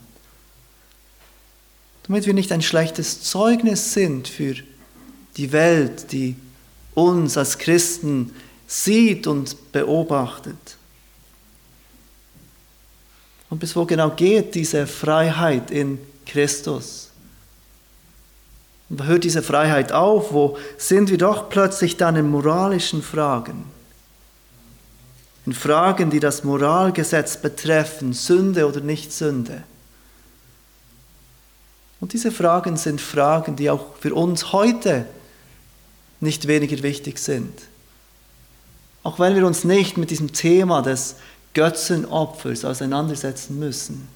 Damit 2.03 2.25
wir 2.25 2.33
nicht 2.33 2.51
ein 2.51 2.61
schlechtes 2.61 3.21
Zeugnis 3.21 3.93
sind 3.93 4.27
für 4.27 4.55
die 5.37 5.51
Welt, 5.51 6.11
die 6.11 6.35
uns 6.95 7.37
als 7.37 7.57
Christen 7.57 8.33
sieht 8.67 9.25
und 9.27 9.71
beobachtet. 9.71 10.77
Und 13.49 13.59
bis 13.59 13.75
wo 13.75 13.85
genau 13.85 14.09
geht 14.09 14.55
diese 14.55 14.87
Freiheit 14.87 15.71
in 15.71 15.99
Christus. 16.25 17.12
Und 18.93 19.07
hört 19.07 19.23
diese 19.23 19.41
Freiheit 19.41 19.91
auf? 19.91 20.33
Wo 20.33 20.55
sind 20.77 21.09
wir 21.09 21.17
doch 21.17 21.49
plötzlich 21.49 21.97
dann 21.97 22.15
in 22.15 22.29
moralischen 22.29 23.01
Fragen? 23.01 23.65
In 25.47 25.53
Fragen, 25.53 26.11
die 26.11 26.19
das 26.19 26.43
Moralgesetz 26.43 27.37
betreffen, 27.37 28.13
Sünde 28.13 28.67
oder 28.67 28.81
nicht 28.81 29.11
Sünde. 29.11 29.63
Und 32.01 32.13
diese 32.13 32.31
Fragen 32.31 32.77
sind 32.77 33.01
Fragen, 33.01 33.55
die 33.55 33.71
auch 33.71 33.95
für 33.99 34.13
uns 34.13 34.53
heute 34.53 35.07
nicht 36.19 36.47
weniger 36.47 36.83
wichtig 36.83 37.17
sind. 37.17 37.63
Auch 39.01 39.17
wenn 39.17 39.35
wir 39.35 39.47
uns 39.47 39.63
nicht 39.63 39.97
mit 39.97 40.11
diesem 40.11 40.33
Thema 40.33 40.83
des 40.83 41.15
Götzenopfers 41.55 42.63
auseinandersetzen 42.63 43.57
müssen. 43.57 44.07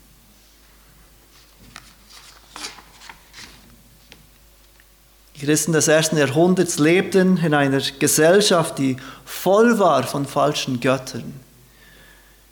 Die 5.39 5.45
Christen 5.45 5.71
des 5.71 5.87
ersten 5.87 6.17
Jahrhunderts 6.17 6.79
lebten 6.79 7.37
in 7.37 7.53
einer 7.53 7.79
Gesellschaft, 7.99 8.79
die 8.79 8.97
voll 9.23 9.77
war 9.77 10.01
von 10.01 10.25
falschen 10.25 10.79
Göttern. 10.79 11.31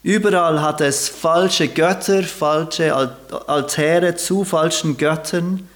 Überall 0.03 0.61
hatte 0.61 0.85
es 0.85 1.09
falsche 1.09 1.67
Götter, 1.67 2.21
falsche 2.21 2.93
Altäre 3.47 4.15
zu 4.15 4.43
falschen 4.43 4.97
Göttern. 4.97 5.67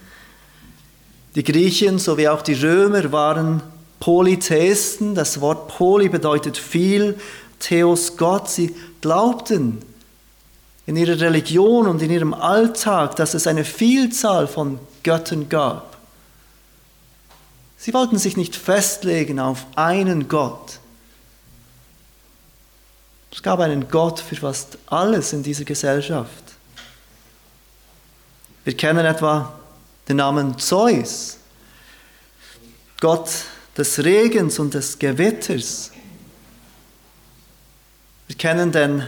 Die 1.34 1.42
Griechen 1.42 1.98
sowie 1.98 2.28
auch 2.28 2.42
die 2.42 2.54
Römer 2.54 3.10
waren 3.10 3.60
Polytheisten. 3.98 5.16
Das 5.16 5.40
Wort 5.40 5.66
Poly 5.66 6.08
bedeutet 6.08 6.56
viel, 6.56 7.18
Theos 7.58 8.16
Gott. 8.16 8.48
Sie 8.48 8.72
glaubten 9.00 9.82
in 10.86 10.94
ihrer 10.94 11.20
Religion 11.20 11.88
und 11.88 12.02
in 12.02 12.10
ihrem 12.12 12.34
Alltag, 12.34 13.16
dass 13.16 13.34
es 13.34 13.48
eine 13.48 13.64
Vielzahl 13.64 14.46
von 14.46 14.78
Göttern 15.02 15.48
gab. 15.48 15.89
Sie 17.82 17.94
wollten 17.94 18.18
sich 18.18 18.36
nicht 18.36 18.54
festlegen 18.54 19.40
auf 19.40 19.64
einen 19.74 20.28
Gott. 20.28 20.80
Es 23.32 23.42
gab 23.42 23.58
einen 23.60 23.88
Gott 23.88 24.20
für 24.20 24.36
fast 24.36 24.76
alles 24.84 25.32
in 25.32 25.42
dieser 25.42 25.64
Gesellschaft. 25.64 26.44
Wir 28.64 28.76
kennen 28.76 29.06
etwa 29.06 29.58
den 30.06 30.18
Namen 30.18 30.58
Zeus, 30.58 31.38
Gott 33.00 33.30
des 33.78 34.04
Regens 34.04 34.58
und 34.58 34.74
des 34.74 34.98
Gewitters. 34.98 35.90
Wir 38.26 38.36
kennen 38.36 38.72
den 38.72 39.06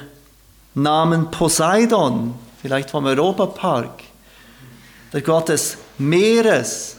Namen 0.72 1.30
Poseidon, 1.30 2.34
vielleicht 2.62 2.88
vom 2.88 3.04
Europapark, 3.04 4.02
der 5.12 5.20
Gott 5.20 5.50
des 5.50 5.76
Meeres 5.98 6.96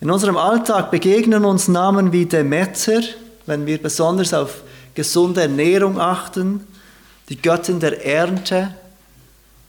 in 0.00 0.10
unserem 0.10 0.36
Alltag 0.36 0.90
begegnen 0.90 1.44
uns 1.44 1.66
Namen 1.66 2.12
wie 2.12 2.26
Demeter, 2.26 3.00
wenn 3.46 3.66
wir 3.66 3.82
besonders 3.82 4.32
auf 4.32 4.62
gesunde 4.94 5.42
Ernährung 5.42 6.00
achten, 6.00 6.66
die 7.28 7.40
Göttin 7.40 7.80
der 7.80 8.04
Ernte 8.04 8.74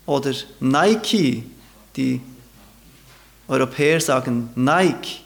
oder 0.06 0.34
Nike, 0.60 1.44
die 1.96 2.22
Europäer 3.48 4.00
sagen 4.00 4.50
Nike, 4.56 5.22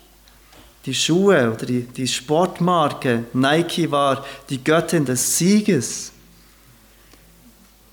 die 0.86 0.94
Schuhe 0.94 1.52
oder 1.54 1.66
die, 1.66 1.82
die 1.82 2.08
Sportmarke 2.08 3.26
Nike 3.34 3.92
war 3.92 4.26
die 4.50 4.64
Göttin 4.64 5.06
des 5.06 5.38
Sieges. 5.38 6.12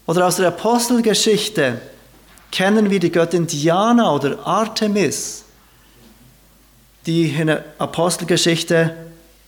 Oder 0.06 0.26
aus 0.26 0.36
der 0.36 0.48
Apostelgeschichte 0.48 1.80
kennen 2.50 2.90
wir 2.90 2.98
die 2.98 3.12
Göttin 3.12 3.46
Diana 3.46 4.12
oder 4.12 4.44
Artemis, 4.44 5.44
die 7.10 7.28
in 7.28 7.48
der 7.48 7.64
Apostelgeschichte 7.78 8.94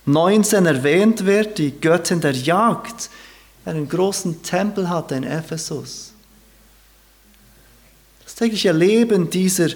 19 0.06 0.66
erwähnt 0.66 1.24
wird, 1.24 1.58
die 1.58 1.70
Göttin 1.70 2.20
der 2.20 2.32
Jagd, 2.32 3.08
einen 3.64 3.88
großen 3.88 4.42
Tempel 4.42 4.88
hatte 4.88 5.14
in 5.14 5.22
Ephesus. 5.22 6.12
Das 8.24 8.34
tägliche 8.34 8.72
Leben 8.72 9.30
dieser 9.30 9.68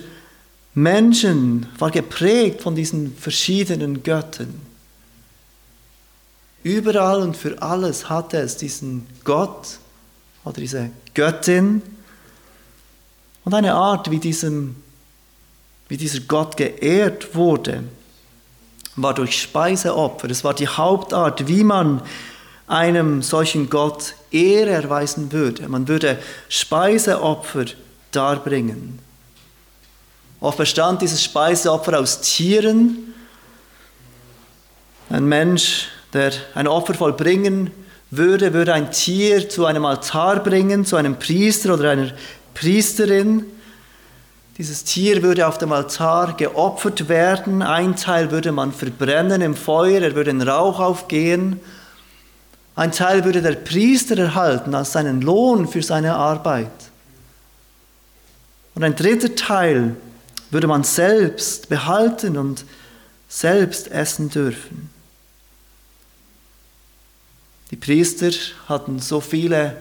Menschen 0.74 1.68
war 1.78 1.92
geprägt 1.92 2.62
von 2.62 2.74
diesen 2.74 3.16
verschiedenen 3.16 4.02
Göttern. 4.02 4.60
Überall 6.64 7.22
und 7.22 7.36
für 7.36 7.62
alles 7.62 8.10
hatte 8.10 8.38
es 8.38 8.56
diesen 8.56 9.06
Gott 9.22 9.78
oder 10.44 10.60
diese 10.60 10.90
Göttin 11.14 11.82
und 13.44 13.54
eine 13.54 13.74
Art, 13.74 14.10
wie, 14.10 14.18
diesem, 14.18 14.74
wie 15.88 15.96
dieser 15.96 16.20
Gott 16.20 16.56
geehrt 16.56 17.34
wurde, 17.34 17.84
war 18.96 19.14
durch 19.14 19.40
Speiseopfer. 19.40 20.30
Es 20.30 20.42
war 20.42 20.54
die 20.54 20.68
Hauptart, 20.68 21.46
wie 21.46 21.64
man 21.64 22.02
einem 22.66 23.22
solchen 23.22 23.70
Gott 23.70 24.14
Ehre 24.30 24.70
erweisen 24.70 25.30
würde. 25.32 25.68
Man 25.68 25.86
würde 25.86 26.18
Speiseopfer 26.48 27.66
darbringen. 28.10 28.98
Oft 30.40 30.58
bestand 30.58 31.02
dieses 31.02 31.22
Speiseopfer 31.22 31.98
aus 31.98 32.20
Tieren. 32.20 33.14
Ein 35.08 35.26
Mensch, 35.26 35.88
der 36.12 36.32
ein 36.54 36.66
Opfer 36.66 36.94
vollbringen 36.94 37.70
würde, 38.10 38.52
würde 38.52 38.74
ein 38.74 38.90
Tier 38.90 39.48
zu 39.48 39.66
einem 39.66 39.84
Altar 39.84 40.42
bringen, 40.42 40.84
zu 40.84 40.96
einem 40.96 41.18
Priester 41.18 41.74
oder 41.74 41.90
einer 41.90 42.12
Priesterin. 42.54 43.44
Dieses 44.58 44.84
Tier 44.84 45.22
würde 45.22 45.46
auf 45.46 45.58
dem 45.58 45.72
Altar 45.72 46.34
geopfert 46.34 47.08
werden. 47.10 47.60
Ein 47.60 47.94
Teil 47.94 48.30
würde 48.30 48.52
man 48.52 48.72
verbrennen 48.72 49.42
im 49.42 49.54
Feuer, 49.54 50.00
er 50.00 50.14
würde 50.14 50.30
in 50.30 50.40
Rauch 50.40 50.80
aufgehen. 50.80 51.60
Ein 52.74 52.92
Teil 52.92 53.24
würde 53.24 53.42
der 53.42 53.52
Priester 53.52 54.16
erhalten 54.16 54.74
als 54.74 54.92
seinen 54.92 55.20
Lohn 55.20 55.68
für 55.68 55.82
seine 55.82 56.14
Arbeit. 56.14 56.70
Und 58.74 58.82
ein 58.82 58.96
dritter 58.96 59.34
Teil 59.34 59.96
würde 60.50 60.66
man 60.66 60.84
selbst 60.84 61.68
behalten 61.68 62.38
und 62.38 62.64
selbst 63.28 63.90
essen 63.90 64.30
dürfen. 64.30 64.90
Die 67.70 67.76
Priester 67.76 68.30
hatten 68.68 69.00
so 69.00 69.20
viele, 69.20 69.76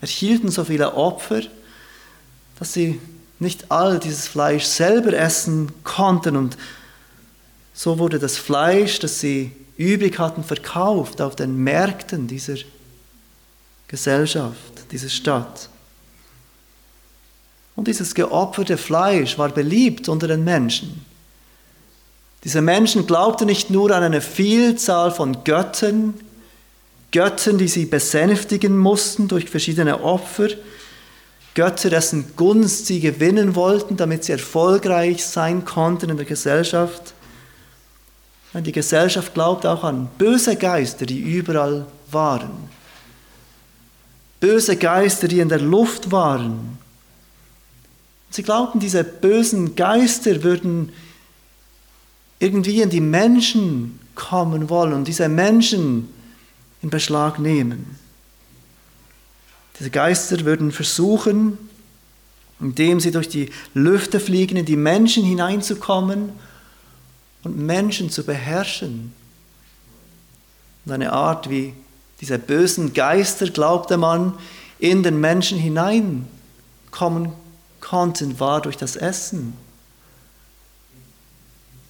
erhielten 0.00 0.50
so 0.50 0.64
viele 0.64 0.94
Opfer, 0.94 1.42
dass 2.58 2.72
sie 2.72 3.00
nicht 3.38 3.70
all 3.70 3.98
dieses 3.98 4.26
Fleisch 4.26 4.64
selber 4.64 5.12
essen 5.12 5.72
konnten 5.84 6.36
und 6.36 6.56
so 7.72 7.98
wurde 8.00 8.18
das 8.18 8.36
Fleisch, 8.36 8.98
das 8.98 9.20
sie 9.20 9.52
übrig 9.76 10.18
hatten, 10.18 10.42
verkauft 10.42 11.20
auf 11.20 11.36
den 11.36 11.56
Märkten 11.62 12.26
dieser 12.26 12.56
Gesellschaft, 13.86 14.90
dieser 14.90 15.08
Stadt. 15.08 15.68
Und 17.76 17.86
dieses 17.86 18.16
geopferte 18.16 18.76
Fleisch 18.76 19.38
war 19.38 19.50
beliebt 19.50 20.08
unter 20.08 20.26
den 20.26 20.42
Menschen. 20.42 21.04
Diese 22.42 22.60
Menschen 22.60 23.06
glaubten 23.06 23.46
nicht 23.46 23.70
nur 23.70 23.92
an 23.92 24.02
eine 24.02 24.20
Vielzahl 24.20 25.12
von 25.12 25.44
Göttern, 25.44 26.14
Göttern, 27.12 27.58
die 27.58 27.68
sie 27.68 27.86
besänftigen 27.86 28.76
mussten 28.76 29.28
durch 29.28 29.48
verschiedene 29.48 30.02
Opfer, 30.02 30.48
Götter, 31.58 31.90
dessen 31.90 32.36
Gunst 32.36 32.86
sie 32.86 33.00
gewinnen 33.00 33.56
wollten, 33.56 33.96
damit 33.96 34.22
sie 34.22 34.30
erfolgreich 34.30 35.26
sein 35.26 35.64
konnten 35.64 36.08
in 36.08 36.16
der 36.16 36.24
Gesellschaft. 36.24 37.14
Die 38.54 38.70
Gesellschaft 38.70 39.34
glaubt 39.34 39.66
auch 39.66 39.82
an 39.82 40.08
böse 40.18 40.54
Geister, 40.54 41.04
die 41.04 41.18
überall 41.18 41.84
waren. 42.12 42.50
Böse 44.38 44.76
Geister, 44.76 45.26
die 45.26 45.40
in 45.40 45.48
der 45.48 45.58
Luft 45.58 46.12
waren. 46.12 46.78
Sie 48.30 48.44
glaubten, 48.44 48.78
diese 48.78 49.02
bösen 49.02 49.74
Geister 49.74 50.44
würden 50.44 50.92
irgendwie 52.38 52.82
in 52.82 52.90
die 52.90 53.00
Menschen 53.00 53.98
kommen 54.14 54.70
wollen 54.70 54.92
und 54.92 55.08
diese 55.08 55.28
Menschen 55.28 56.08
in 56.82 56.90
Beschlag 56.90 57.40
nehmen. 57.40 57.98
Diese 59.78 59.90
Geister 59.90 60.44
würden 60.44 60.72
versuchen, 60.72 61.58
indem 62.60 63.00
sie 63.00 63.12
durch 63.12 63.28
die 63.28 63.50
Lüfte 63.74 64.18
fliegen, 64.18 64.56
in 64.56 64.64
die 64.64 64.76
Menschen 64.76 65.24
hineinzukommen 65.24 66.32
und 67.44 67.56
Menschen 67.56 68.10
zu 68.10 68.24
beherrschen. 68.24 69.12
Und 70.84 70.92
eine 70.92 71.12
Art, 71.12 71.48
wie 71.50 71.74
diese 72.20 72.38
bösen 72.38 72.92
Geister, 72.94 73.48
glaubte 73.50 73.96
man, 73.96 74.34
in 74.80 75.02
den 75.02 75.20
Menschen 75.20 75.58
hineinkommen 75.58 77.32
konnten, 77.80 78.40
war 78.40 78.60
durch 78.60 78.76
das 78.76 78.96
Essen. 78.96 79.52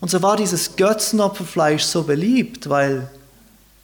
Und 0.01 0.11
so 0.11 0.23
war 0.23 0.37
dieses 0.37 0.77
Götzenopferfleisch 0.77 1.83
so 1.83 2.05
beliebt, 2.05 2.69
weil 2.69 3.11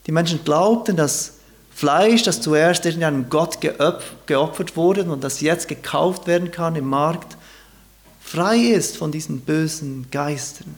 die 0.06 0.12
Menschen 0.12 0.44
glaubten, 0.44 0.96
dass 0.96 1.33
Fleisch, 1.74 2.22
das 2.22 2.40
zuerst 2.40 2.86
irgendeinem 2.86 3.28
Gott 3.28 3.58
geopfert 3.60 4.76
wurde 4.76 5.04
und 5.04 5.24
das 5.24 5.40
jetzt 5.40 5.66
gekauft 5.66 6.26
werden 6.26 6.52
kann 6.52 6.76
im 6.76 6.88
Markt, 6.88 7.36
frei 8.20 8.58
ist 8.58 8.96
von 8.96 9.10
diesen 9.10 9.40
bösen 9.40 10.06
Geistern. 10.10 10.74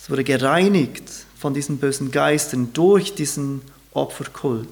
Es 0.00 0.08
wurde 0.08 0.24
gereinigt 0.24 1.04
von 1.38 1.52
diesen 1.52 1.78
bösen 1.78 2.10
Geistern 2.10 2.72
durch 2.72 3.14
diesen 3.14 3.60
Opferkult. 3.92 4.68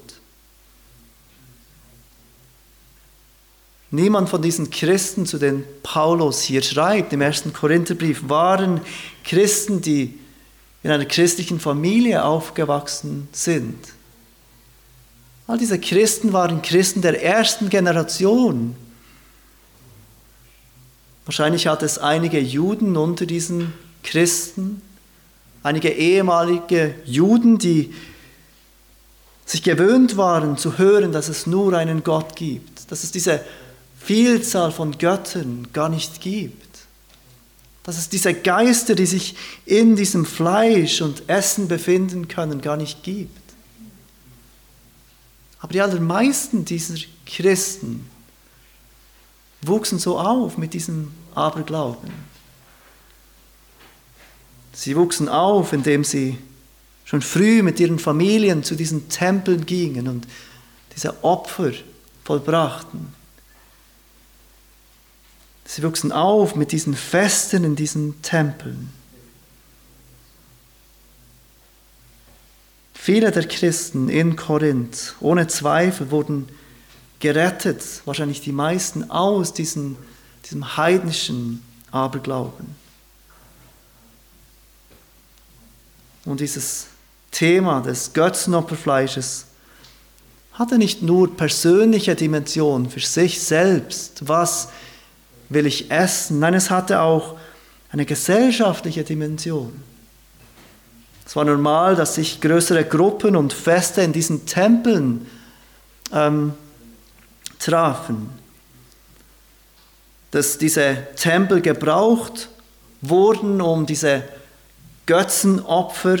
Niemand 3.91 4.29
von 4.29 4.41
diesen 4.41 4.69
Christen, 4.71 5.25
zu 5.25 5.37
denen 5.37 5.63
Paulus 5.83 6.41
hier 6.41 6.63
schreibt, 6.63 7.13
im 7.13 7.21
ersten 7.21 7.53
Korintherbrief, 7.53 8.27
waren 8.29 8.81
Christen, 9.23 9.81
die 9.81 10.17
in 10.83 10.91
einer 10.91 11.05
christlichen 11.05 11.59
Familie 11.59 12.23
aufgewachsen 12.23 13.27
sind. 13.31 13.77
All 15.47 15.57
diese 15.57 15.79
Christen 15.79 16.33
waren 16.33 16.61
Christen 16.61 17.01
der 17.01 17.21
ersten 17.21 17.69
Generation. 17.69 18.75
Wahrscheinlich 21.25 21.67
hat 21.67 21.83
es 21.83 21.97
einige 21.97 22.39
Juden 22.39 22.97
unter 22.97 23.25
diesen 23.25 23.73
Christen, 24.03 24.81
einige 25.61 25.89
ehemalige 25.89 26.95
Juden, 27.05 27.57
die 27.57 27.93
sich 29.45 29.61
gewöhnt 29.61 30.17
waren 30.17 30.57
zu 30.57 30.77
hören, 30.77 31.11
dass 31.11 31.27
es 31.27 31.45
nur 31.45 31.73
einen 31.73 32.03
Gott 32.03 32.35
gibt, 32.35 32.89
dass 32.89 33.03
es 33.03 33.11
diese 33.11 33.43
Vielzahl 33.99 34.71
von 34.71 34.97
Göttern 34.97 35.67
gar 35.73 35.89
nicht 35.89 36.21
gibt 36.21 36.70
dass 37.83 37.97
es 37.97 38.09
diese 38.09 38.33
Geister, 38.33 38.95
die 38.95 39.05
sich 39.05 39.35
in 39.65 39.95
diesem 39.95 40.25
Fleisch 40.25 41.01
und 41.01 41.27
Essen 41.27 41.67
befinden 41.67 42.27
können, 42.27 42.61
gar 42.61 42.77
nicht 42.77 43.03
gibt. 43.03 43.41
Aber 45.59 45.73
die 45.73 45.81
allermeisten 45.81 46.65
dieser 46.65 46.95
Christen 47.25 48.07
wuchsen 49.63 49.99
so 49.99 50.19
auf 50.19 50.57
mit 50.57 50.73
diesem 50.73 51.11
Aberglauben. 51.35 52.11
Sie 54.73 54.95
wuchsen 54.95 55.29
auf, 55.29 55.73
indem 55.73 56.03
sie 56.03 56.37
schon 57.05 57.21
früh 57.21 57.61
mit 57.61 57.79
ihren 57.79 57.99
Familien 57.99 58.63
zu 58.63 58.75
diesen 58.75 59.09
Tempeln 59.09 59.65
gingen 59.65 60.07
und 60.07 60.27
diese 60.95 61.23
Opfer 61.23 61.71
vollbrachten. 62.23 63.20
Sie 65.73 65.83
wuchsen 65.83 66.11
auf 66.11 66.55
mit 66.57 66.73
diesen 66.73 66.95
Festen 66.95 67.63
in 67.63 67.77
diesen 67.77 68.21
Tempeln. 68.21 68.91
Viele 72.93 73.31
der 73.31 73.47
Christen 73.47 74.09
in 74.09 74.35
Korinth, 74.35 75.15
ohne 75.21 75.47
Zweifel, 75.47 76.11
wurden 76.11 76.49
gerettet, 77.21 77.81
wahrscheinlich 78.03 78.41
die 78.41 78.51
meisten 78.51 79.09
aus 79.09 79.53
diesem, 79.53 79.95
diesem 80.43 80.75
heidnischen 80.75 81.63
Aberglauben. 81.89 82.75
Und 86.25 86.41
dieses 86.41 86.87
Thema 87.31 87.79
des 87.79 88.11
Götzenopferfleisches 88.11 89.45
hatte 90.51 90.77
nicht 90.77 91.01
nur 91.01 91.33
persönliche 91.37 92.15
Dimension 92.15 92.89
für 92.89 92.99
sich 92.99 93.41
selbst, 93.41 94.27
was 94.27 94.67
will 95.51 95.65
ich 95.65 95.91
essen. 95.91 96.39
Nein, 96.39 96.53
es 96.53 96.69
hatte 96.69 97.01
auch 97.01 97.37
eine 97.91 98.05
gesellschaftliche 98.05 99.03
Dimension. 99.03 99.83
Es 101.25 101.35
war 101.35 101.45
normal, 101.45 101.95
dass 101.95 102.15
sich 102.15 102.41
größere 102.41 102.85
Gruppen 102.85 103.35
und 103.35 103.53
Feste 103.53 104.01
in 104.01 104.13
diesen 104.13 104.45
Tempeln 104.45 105.27
ähm, 106.11 106.53
trafen. 107.59 108.29
Dass 110.31 110.57
diese 110.57 111.07
Tempel 111.15 111.61
gebraucht 111.61 112.49
wurden, 113.01 113.61
um 113.61 113.85
diese 113.85 114.23
Götzenopfer 115.05 116.17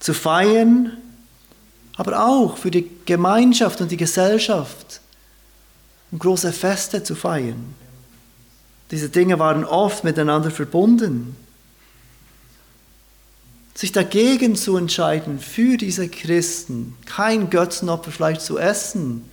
zu 0.00 0.14
feiern, 0.14 0.96
aber 1.96 2.24
auch 2.24 2.56
für 2.56 2.70
die 2.70 2.90
Gemeinschaft 3.04 3.80
und 3.80 3.90
die 3.90 3.96
Gesellschaft, 3.96 5.00
um 6.10 6.18
große 6.18 6.52
Feste 6.52 7.02
zu 7.02 7.14
feiern. 7.14 7.74
Diese 8.90 9.08
Dinge 9.08 9.38
waren 9.38 9.64
oft 9.64 10.04
miteinander 10.04 10.50
verbunden. 10.50 11.36
Sich 13.74 13.92
dagegen 13.92 14.56
zu 14.56 14.76
entscheiden, 14.76 15.38
für 15.38 15.76
diese 15.76 16.08
Christen 16.08 16.96
kein 17.06 17.50
Götzenopferfleisch 17.50 18.38
zu 18.38 18.58
essen, 18.58 19.24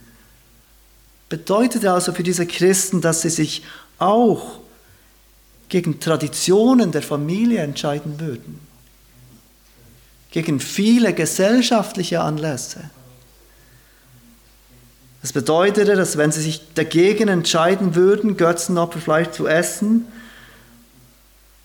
bedeutete 1.30 1.92
also 1.92 2.14
für 2.14 2.24
diese 2.24 2.46
Christen, 2.46 3.02
dass 3.02 3.22
sie 3.22 3.30
sich 3.30 3.64
auch 3.98 4.60
gegen 5.70 6.00
Traditionen 6.00 6.92
der 6.92 7.02
Familie 7.02 7.62
entscheiden 7.62 8.20
würden, 8.20 8.60
gegen 10.32 10.60
viele 10.60 11.14
gesellschaftliche 11.14 12.22
Anlässe. 12.22 12.90
Das 15.26 15.34
bedeutete, 15.34 15.96
dass 15.96 16.18
wenn 16.18 16.32
sie 16.32 16.44
sich 16.44 16.62
dagegen 16.76 17.30
entscheiden 17.30 17.96
würden, 17.96 18.38
Götzenopferfleisch 18.38 19.32
zu 19.32 19.48
essen, 19.48 20.06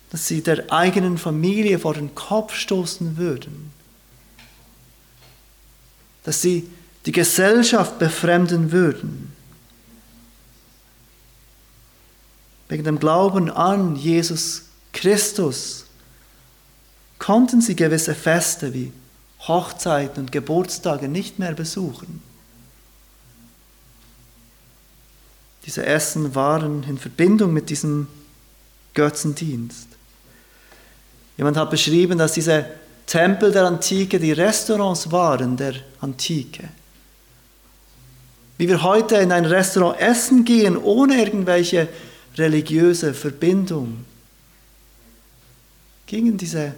dass 0.08 0.26
sie 0.26 0.40
der 0.40 0.72
eigenen 0.72 1.18
Familie 1.18 1.78
vor 1.78 1.92
den 1.92 2.14
Kopf 2.14 2.54
stoßen 2.54 3.18
würden, 3.18 3.70
dass 6.24 6.40
sie 6.40 6.70
die 7.04 7.12
Gesellschaft 7.12 7.98
befremden 7.98 8.72
würden. 8.72 9.30
Wegen 12.70 12.84
dem 12.84 12.98
Glauben 12.98 13.50
an 13.50 13.94
Jesus 13.94 14.62
Christus 14.94 15.84
konnten 17.18 17.60
sie 17.60 17.76
gewisse 17.76 18.14
Feste 18.14 18.72
wie 18.72 18.90
Hochzeiten 19.40 20.22
und 20.22 20.32
Geburtstage 20.32 21.08
nicht 21.08 21.38
mehr 21.38 21.52
besuchen. 21.52 22.29
Diese 25.66 25.84
Essen 25.84 26.34
waren 26.34 26.82
in 26.84 26.98
Verbindung 26.98 27.52
mit 27.52 27.70
diesem 27.70 28.08
Götzendienst. 28.94 29.88
Jemand 31.36 31.56
hat 31.56 31.70
beschrieben, 31.70 32.18
dass 32.18 32.32
diese 32.32 32.66
Tempel 33.06 33.50
der 33.52 33.66
Antike 33.66 34.18
die 34.18 34.32
Restaurants 34.32 35.10
waren 35.10 35.56
der 35.56 35.74
Antike. 36.00 36.68
Wie 38.56 38.68
wir 38.68 38.82
heute 38.82 39.16
in 39.16 39.32
ein 39.32 39.46
Restaurant 39.46 39.98
essen 40.00 40.44
gehen, 40.44 40.76
ohne 40.76 41.18
irgendwelche 41.18 41.88
religiöse 42.36 43.14
Verbindung, 43.14 44.04
gingen 46.06 46.36
diese 46.36 46.74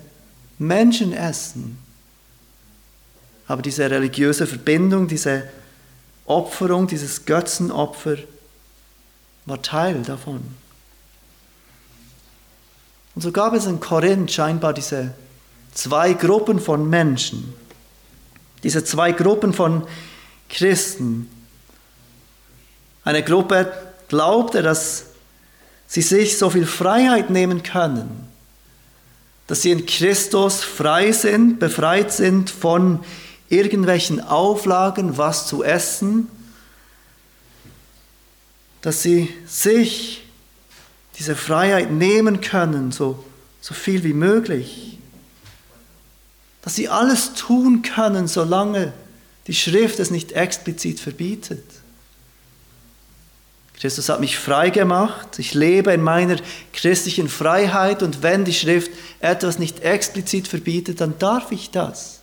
Menschen 0.59 1.13
essen. 1.13 1.79
Aber 3.49 3.63
diese 3.63 3.91
religiöse 3.91 4.47
Verbindung, 4.47 5.09
diese 5.09 5.49
Opferung, 6.27 6.87
dieses 6.87 7.25
Götzenopfer 7.25 8.17
war 9.47 9.61
Teil 9.63 10.03
davon. 10.03 10.43
Und 13.15 13.23
so 13.23 13.33
gab 13.33 13.53
es 13.53 13.67
in 13.67 13.81
Korinth 13.81 14.33
scheinbar 14.33 14.73
diese 14.73 15.15
zwei 15.75 16.15
Gruppen 16.15 16.61
von 16.61 16.89
Menschen, 16.89 17.55
diese 18.63 18.85
zwei 18.85 19.13
Gruppen 19.13 19.53
von 19.53 19.87
Christen. 20.49 21.31
Eine 23.05 23.23
Gruppe 23.23 23.73
glaubte, 24.09 24.63
dass 24.63 25.07
sie 25.87 26.03
sich 26.03 26.39
so 26.39 26.49
viel 26.49 26.67
Freiheit 26.67 27.29
nehmen 27.31 27.63
können, 27.63 28.29
dass 29.47 29.63
sie 29.63 29.73
in 29.73 29.85
Christus 29.85 30.63
frei 30.63 31.13
sind, 31.13 31.59
befreit 31.59 32.13
sind 32.13 32.49
von 32.49 33.01
irgendwelchen 33.49 34.21
Auflagen, 34.21 35.19
was 35.19 35.47
zu 35.47 35.63
essen, 35.63 36.29
dass 38.83 39.03
sie 39.03 39.33
sich 39.47 40.25
diese 41.19 41.37
Freiheit 41.37 41.91
nehmen 41.91 42.41
können, 42.41 42.93
so, 42.93 43.25
so 43.61 43.75
viel 43.75 44.05
wie 44.05 44.13
möglich, 44.13 44.99
dass 46.63 46.75
sie 46.75 46.89
alles 46.89 47.35
tun 47.35 47.83
können, 47.83 48.29
solange 48.29 48.93
die 49.47 49.55
Schrift 49.55 49.99
es 49.99 50.11
nicht 50.11 50.33
explizit 50.33 51.01
verbietet. 51.01 51.65
Christus 53.83 54.09
hat 54.09 54.21
mich 54.21 54.39
frei 54.39 54.71
gemacht. 54.71 55.41
Ich 55.41 55.55
lebe 55.55 55.93
in 55.93 56.03
meiner 56.03 56.37
christlichen 56.73 57.29
Freiheit 57.29 58.05
und 58.05 58.23
wenn 58.23 58.45
die 58.45 58.53
Schrift 58.53 58.93
etwas 59.19 59.59
nicht 59.59 59.81
explizit 59.81 60.47
verbietet, 60.47 61.01
dann 61.01 61.19
darf 61.19 61.51
ich 61.51 61.71
das. 61.71 62.21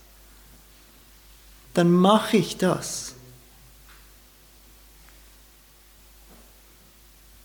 Dann 1.73 1.91
mache 1.91 2.37
ich 2.37 2.55
das. 2.55 3.15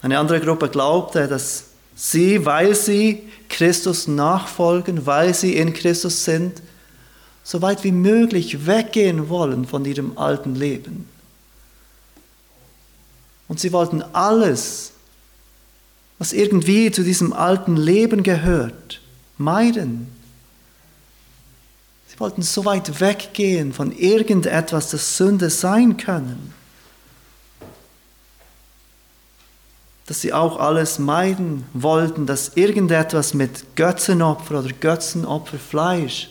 Eine 0.04 0.18
andere 0.18 0.38
Gruppe 0.38 0.68
glaubte, 0.68 1.28
dass 1.28 1.64
sie, 1.96 2.44
weil 2.44 2.74
sie 2.74 3.22
Christus 3.48 4.06
nachfolgen, 4.06 5.06
weil 5.06 5.32
sie 5.32 5.56
in 5.56 5.72
Christus 5.72 6.26
sind, 6.26 6.60
so 7.42 7.62
weit 7.62 7.84
wie 7.84 7.92
möglich 7.92 8.66
weggehen 8.66 9.30
wollen 9.30 9.64
von 9.64 9.82
ihrem 9.86 10.18
alten 10.18 10.56
Leben. 10.56 11.08
Und 13.48 13.60
sie 13.60 13.72
wollten 13.72 14.02
alles, 14.12 14.92
was 16.18 16.34
irgendwie 16.34 16.90
zu 16.90 17.02
diesem 17.02 17.32
alten 17.32 17.74
Leben 17.74 18.22
gehört, 18.22 19.00
meiden. 19.38 20.08
Sie 22.08 22.20
wollten 22.20 22.42
so 22.42 22.66
weit 22.66 23.00
weggehen 23.00 23.72
von 23.72 23.90
irgendetwas, 23.90 24.90
das 24.90 25.16
Sünde 25.16 25.48
sein 25.48 25.96
können, 25.96 26.52
dass 30.06 30.20
sie 30.20 30.32
auch 30.32 30.58
alles 30.58 30.98
meiden 30.98 31.64
wollten, 31.72 32.26
dass 32.26 32.56
irgendetwas 32.56 33.32
mit 33.32 33.76
Götzenopfer 33.76 34.58
oder 34.60 34.72
Götzenopferfleisch 34.72 36.30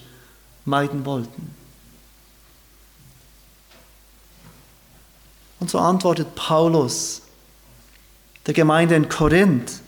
meiden 0.66 1.06
wollten. 1.06 1.56
Und 5.60 5.70
so 5.70 5.80
antwortet 5.80 6.36
Paulus 6.36 7.22
der 8.46 8.54
Gemeinde 8.54 8.96
in 8.96 9.10
Korinth. 9.10 9.80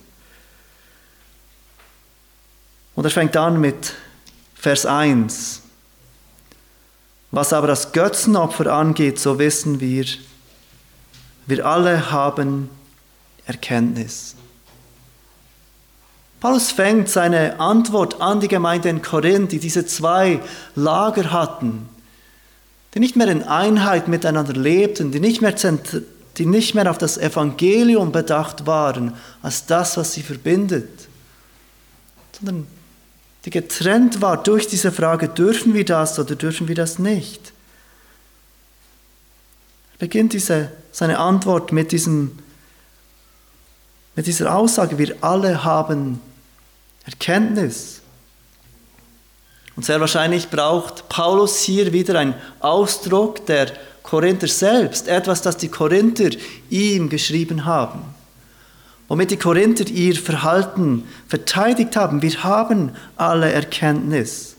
Und 2.95 3.03
er 3.03 3.11
fängt 3.11 3.35
an 3.35 3.59
mit 3.59 3.93
Vers 4.55 4.85
1. 4.85 5.61
Was 7.31 7.51
aber 7.51 7.67
das 7.67 7.91
Götzenopfer 7.91 8.71
angeht, 8.71 9.19
so 9.19 9.37
wissen 9.37 9.81
wir, 9.81 10.05
wir 11.45 11.65
alle 11.65 12.09
haben 12.11 12.69
Erkenntnis. 13.45 14.35
Paulus 16.39 16.71
fängt 16.71 17.09
seine 17.09 17.59
Antwort 17.59 18.21
an 18.21 18.39
die 18.39 18.47
Gemeinde 18.47 18.89
in 18.89 19.01
Korinth, 19.01 19.51
die 19.51 19.59
diese 19.59 19.85
zwei 19.85 20.41
Lager 20.75 21.31
hatten, 21.31 21.89
die 22.93 22.99
nicht 22.99 23.15
mehr 23.15 23.27
in 23.27 23.43
Einheit 23.43 24.07
miteinander 24.07 24.53
lebten, 24.53 25.11
die 25.11 25.19
nicht 25.19 25.41
mehr, 25.41 25.55
die 26.37 26.45
nicht 26.45 26.75
mehr 26.75 26.89
auf 26.89 26.97
das 26.97 27.17
Evangelium 27.17 28.11
bedacht 28.11 28.67
waren, 28.67 29.13
als 29.41 29.65
das, 29.65 29.97
was 29.97 30.13
sie 30.13 30.21
verbindet, 30.21 31.07
sondern 32.37 32.67
die 33.45 33.49
getrennt 33.51 34.21
war 34.21 34.41
durch 34.41 34.67
diese 34.67 34.91
Frage, 34.91 35.29
dürfen 35.29 35.73
wir 35.73 35.85
das 35.85 36.17
oder 36.19 36.35
dürfen 36.35 36.67
wir 36.67 36.75
das 36.75 36.99
nicht? 36.99 37.53
Er 39.93 39.99
beginnt 39.99 40.33
diese, 40.33 40.71
seine 40.91 41.19
Antwort 41.19 41.71
mit, 41.71 41.91
diesem, 41.91 42.39
mit 44.15 44.27
dieser 44.27 44.55
Aussage, 44.55 44.97
wir 44.97 45.15
alle 45.21 45.63
haben 45.63 46.21
Erkenntnis. 47.05 48.01
Und 49.75 49.85
sehr 49.85 49.99
wahrscheinlich 49.99 50.49
braucht 50.49 51.09
Paulus 51.09 51.59
hier 51.59 51.91
wieder 51.91 52.17
einen 52.17 52.35
Ausdruck 52.61 53.45
der 53.45 53.73
Korinther 54.03 54.47
selbst, 54.47 55.07
etwas, 55.07 55.41
das 55.41 55.57
die 55.57 55.67
Korinther 55.67 56.29
ihm 56.69 57.09
geschrieben 57.09 57.65
haben, 57.65 58.01
womit 59.07 59.31
die 59.31 59.37
Korinther 59.37 59.87
ihr 59.87 60.15
Verhalten 60.15 61.03
verteidigt 61.27 61.95
haben. 61.95 62.21
Wir 62.21 62.43
haben 62.43 62.91
alle 63.17 63.51
Erkenntnis. 63.51 64.55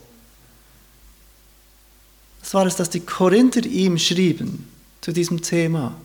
Das 2.41 2.53
war 2.53 2.65
es, 2.65 2.75
dass 2.75 2.89
die 2.89 2.99
Korinther 2.99 3.65
ihm 3.65 3.97
schrieben 3.97 4.67
zu 5.01 5.11
diesem 5.11 5.41
Thema. 5.41 5.95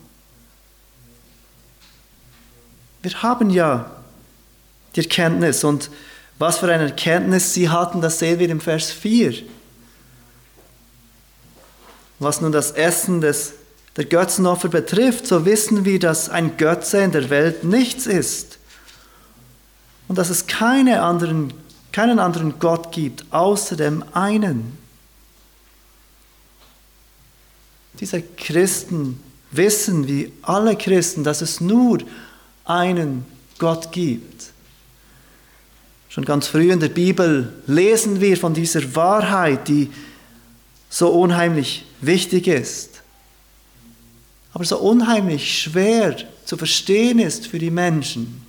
Wir 3.03 3.23
haben 3.23 3.51
ja 3.51 3.91
die 4.95 5.01
Erkenntnis 5.01 5.65
und 5.65 5.91
was 6.39 6.59
für 6.59 6.73
eine 6.73 6.85
Erkenntnis 6.85 7.55
sie 7.55 7.69
hatten, 7.69 8.01
das 8.01 8.19
sehen 8.19 8.39
wir 8.39 8.49
im 8.49 8.61
Vers 8.61 8.91
4. 8.91 9.35
Was 12.19 12.41
nun 12.41 12.53
das 12.53 12.71
Essen 12.73 13.21
des, 13.21 13.55
der 13.97 14.05
Götzenopfer 14.05 14.69
betrifft, 14.69 15.27
so 15.27 15.45
wissen 15.45 15.85
wir, 15.85 15.99
dass 15.99 16.29
ein 16.29 16.57
Götze 16.57 17.03
in 17.03 17.13
der 17.13 17.31
Welt 17.31 17.65
nichts 17.65 18.07
ist. 18.07 18.59
und 20.09 20.19
dass 20.19 20.29
es 20.29 20.47
keine 20.47 21.01
anderen, 21.03 21.55
keinen 21.91 22.19
anderen 22.19 22.59
Gott 22.59 22.93
gibt 22.93 23.25
außer 23.33 23.77
dem 23.77 24.05
einen. 24.13 24.77
Diese 27.99 28.21
Christen 28.21 29.23
wissen, 29.53 30.07
wie 30.09 30.33
alle 30.43 30.77
Christen, 30.77 31.25
dass 31.25 31.41
es 31.41 31.61
nur 31.61 32.01
einen 32.65 33.25
Gott 33.59 33.93
gibt. 33.93 34.53
Schon 36.09 36.25
ganz 36.25 36.47
früh 36.47 36.71
in 36.71 36.81
der 36.81 36.89
Bibel 36.89 37.53
lesen 37.67 38.21
wir 38.21 38.37
von 38.37 38.53
dieser 38.53 38.95
Wahrheit, 38.95 39.69
die 39.69 39.91
so 40.91 41.09
unheimlich 41.09 41.87
wichtig 42.03 42.49
ist, 42.49 43.01
aber 44.53 44.65
so 44.65 44.79
unheimlich 44.79 45.63
schwer 45.63 46.17
zu 46.45 46.59
verstehen 46.59 47.19
ist 47.19 47.47
für 47.47 47.59
die 47.59 47.71
Menschen. 47.71 48.45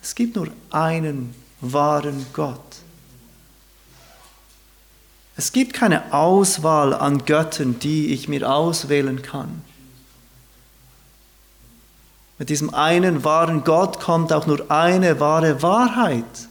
Es 0.00 0.14
gibt 0.14 0.36
nur 0.36 0.48
einen 0.70 1.34
wahren 1.60 2.24
Gott. 2.32 2.60
Es 5.36 5.52
gibt 5.52 5.72
keine 5.72 6.12
Auswahl 6.12 6.94
an 6.94 7.24
Göttern, 7.24 7.78
die 7.80 8.12
ich 8.12 8.28
mir 8.28 8.48
auswählen 8.48 9.22
kann. 9.22 9.62
Mit 12.38 12.50
diesem 12.50 12.72
einen 12.72 13.24
wahren 13.24 13.64
Gott 13.64 13.98
kommt 14.00 14.32
auch 14.32 14.46
nur 14.46 14.70
eine 14.70 15.18
wahre 15.18 15.60
Wahrheit. 15.62 16.48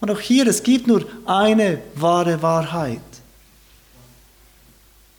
Und 0.00 0.10
auch 0.10 0.20
hier, 0.20 0.46
es 0.46 0.62
gibt 0.62 0.86
nur 0.86 1.04
eine 1.26 1.80
wahre 1.94 2.42
Wahrheit, 2.42 3.00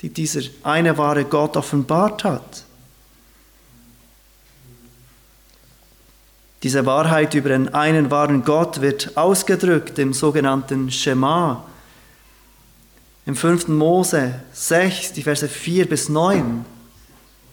die 0.02 0.10
dieser 0.10 0.42
eine 0.64 0.98
wahre 0.98 1.26
Gott 1.26 1.58
offenbart 1.58 2.24
hat. 2.24 2.64
Diese 6.64 6.86
Wahrheit 6.86 7.34
über 7.34 7.50
den 7.50 7.74
einen 7.74 8.10
wahren 8.10 8.44
Gott 8.44 8.82
wird 8.82 9.18
ausgedrückt 9.18 10.00
im 10.00 10.14
sogenannten 10.14 10.90
Schema, 10.90 11.64
im 13.26 13.36
5. 13.36 13.68
Mose 13.68 14.42
6, 14.54 15.14
die 15.14 15.24
Verse 15.24 15.48
4 15.48 15.90
bis 15.90 16.10
9. 16.10 16.66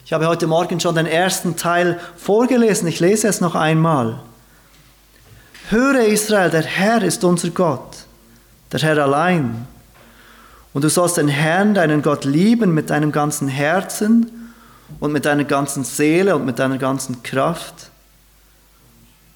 Ich 0.04 0.12
habe 0.12 0.26
heute 0.26 0.46
Morgen 0.46 0.80
schon 0.80 0.96
den 0.96 1.06
ersten 1.06 1.56
Teil 1.56 2.00
vorgelesen, 2.16 2.88
ich 2.88 3.00
lese 3.00 3.28
es 3.28 3.40
noch 3.40 3.54
einmal. 3.54 4.18
Höre 5.68 6.04
Israel, 6.06 6.50
der 6.50 6.62
Herr 6.62 7.02
ist 7.02 7.22
unser 7.24 7.50
Gott, 7.50 8.04
der 8.72 8.80
Herr 8.80 8.98
allein. 8.98 9.66
Und 10.72 10.82
du 10.82 10.88
sollst 10.88 11.18
den 11.18 11.28
Herrn, 11.28 11.74
deinen 11.74 12.02
Gott, 12.02 12.24
lieben 12.24 12.74
mit 12.74 12.90
deinem 12.90 13.12
ganzen 13.12 13.46
Herzen 13.46 14.52
und 15.00 15.12
mit 15.12 15.24
deiner 15.24 15.44
ganzen 15.44 15.84
Seele 15.84 16.34
und 16.34 16.44
mit 16.44 16.58
deiner 16.58 16.78
ganzen 16.78 17.22
Kraft. 17.22 17.90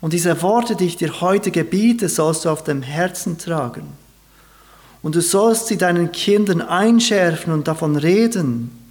Und 0.00 0.12
diese 0.12 0.42
Worte, 0.42 0.76
die 0.76 0.86
ich 0.86 0.96
dir 0.96 1.20
heute 1.20 1.50
gebiete, 1.50 2.08
sollst 2.08 2.44
du 2.44 2.50
auf 2.50 2.64
dem 2.64 2.82
Herzen 2.82 3.38
tragen 3.38 3.86
und 5.02 5.14
du 5.14 5.20
sollst 5.20 5.68
sie 5.68 5.78
deinen 5.78 6.10
Kindern 6.10 6.60
einschärfen 6.60 7.52
und 7.52 7.68
davon 7.68 7.94
reden. 7.94 8.85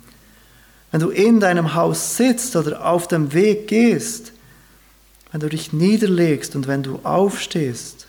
Wenn 0.95 1.01
du 1.01 1.10
in 1.10 1.41
deinem 1.41 1.73
Haus 1.73 2.15
sitzt 2.15 2.55
oder 2.55 2.86
auf 2.86 3.10
dem 3.10 3.34
Weg 3.34 3.67
gehst, 3.67 4.31
wenn 5.29 5.41
du 5.41 5.49
dich 5.49 5.73
niederlegst 5.73 6.55
und 6.55 6.67
wenn 6.67 6.84
du 6.84 7.01
aufstehst. 7.03 8.08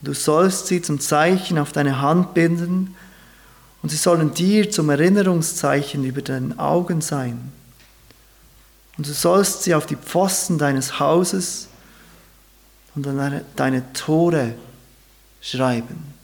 Du 0.00 0.12
sollst 0.12 0.68
sie 0.68 0.80
zum 0.80 1.00
Zeichen 1.00 1.58
auf 1.58 1.72
deine 1.72 2.00
Hand 2.00 2.34
binden 2.34 2.94
und 3.82 3.88
sie 3.88 3.96
sollen 3.96 4.32
dir 4.32 4.70
zum 4.70 4.90
Erinnerungszeichen 4.90 6.04
über 6.04 6.22
deinen 6.22 6.56
Augen 6.56 7.00
sein. 7.00 7.50
Und 8.96 9.08
du 9.08 9.12
sollst 9.12 9.64
sie 9.64 9.74
auf 9.74 9.86
die 9.86 9.96
Pfosten 9.96 10.58
deines 10.58 11.00
Hauses 11.00 11.66
und 12.94 13.08
an 13.08 13.40
deine, 13.56 13.92
Tore 13.92 14.54
schreiben. 15.40 16.14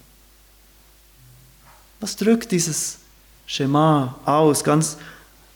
Was 1.99 2.15
drückt 2.15 2.53
dieses 2.53 2.99
Schema 3.45 4.17
aus, 4.23 4.63
ganz 4.63 4.95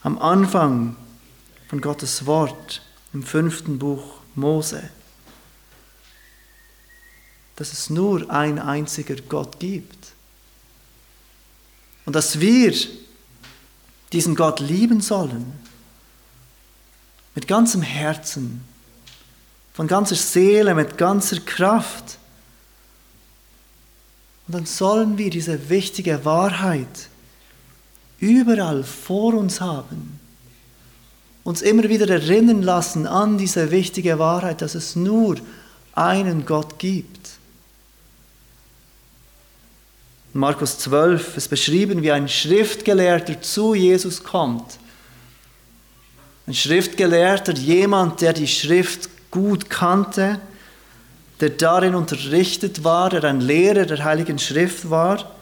am 0.02 0.18
Anfang 0.18 0.96
von 1.68 1.80
Gottes 1.80 2.26
Wort 2.26 2.82
im 3.12 3.22
fünften 3.22 3.78
Buch 3.78 4.20
Mose? 4.34 4.90
Dass 7.56 7.72
es 7.72 7.90
nur 7.90 8.30
ein 8.30 8.58
einziger 8.58 9.16
Gott 9.16 9.58
gibt. 9.58 10.12
Und 12.06 12.14
dass 12.14 12.40
wir 12.40 12.74
diesen 14.12 14.36
Gott 14.36 14.60
lieben 14.60 15.00
sollen. 15.00 15.52
Mit 17.34 17.46
ganzem 17.46 17.82
Herzen, 17.82 18.64
von 19.74 19.86
ganzer 19.86 20.16
Seele, 20.16 20.74
mit 20.74 20.98
ganzer 20.98 21.40
Kraft 21.40 22.18
und 24.48 24.54
dann 24.54 24.66
sollen 24.66 25.18
wir 25.18 25.28
diese 25.28 25.68
wichtige 25.68 26.24
Wahrheit 26.24 27.10
überall 28.20 28.84
vor 28.84 29.34
uns 29.34 29.60
haben. 29.60 30.18
Uns 31.44 31.62
immer 31.62 31.84
wieder 31.84 32.08
erinnern 32.08 32.62
lassen 32.62 33.06
an 33.06 33.38
diese 33.38 33.70
wichtige 33.70 34.18
Wahrheit, 34.18 34.60
dass 34.60 34.74
es 34.74 34.96
nur 34.96 35.36
einen 35.94 36.44
Gott 36.44 36.78
gibt. 36.78 37.38
Markus 40.34 40.78
12 40.78 41.36
ist 41.36 41.48
beschrieben, 41.48 42.02
wie 42.02 42.12
ein 42.12 42.28
Schriftgelehrter 42.28 43.40
zu 43.40 43.74
Jesus 43.74 44.22
kommt. 44.22 44.78
Ein 46.46 46.54
Schriftgelehrter, 46.54 47.54
jemand, 47.54 48.20
der 48.20 48.34
die 48.34 48.46
Schrift 48.46 49.08
gut 49.30 49.68
kannte, 49.70 50.40
der 51.40 51.50
darin 51.50 51.94
unterrichtet 51.94 52.84
war, 52.84 53.10
der 53.10 53.24
ein 53.24 53.40
Lehrer 53.40 53.86
der 53.86 54.04
Heiligen 54.04 54.38
Schrift 54.38 54.90
war. 54.90 55.37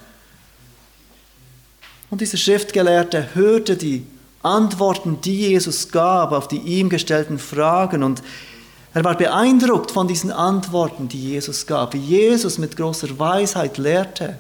Und 2.10 2.20
dieser 2.20 2.36
Schriftgelehrte 2.36 3.34
hörte 3.34 3.76
die 3.76 4.06
Antworten, 4.42 5.20
die 5.20 5.48
Jesus 5.48 5.90
gab 5.90 6.32
auf 6.32 6.46
die 6.46 6.58
ihm 6.58 6.88
gestellten 6.88 7.38
Fragen 7.38 8.02
und 8.02 8.22
er 8.94 9.04
war 9.04 9.16
beeindruckt 9.16 9.90
von 9.90 10.08
diesen 10.08 10.30
Antworten, 10.30 11.08
die 11.08 11.32
Jesus 11.32 11.66
gab, 11.66 11.92
wie 11.92 11.98
Jesus 11.98 12.56
mit 12.56 12.76
großer 12.76 13.18
Weisheit 13.18 13.76
lehrte. 13.76 14.38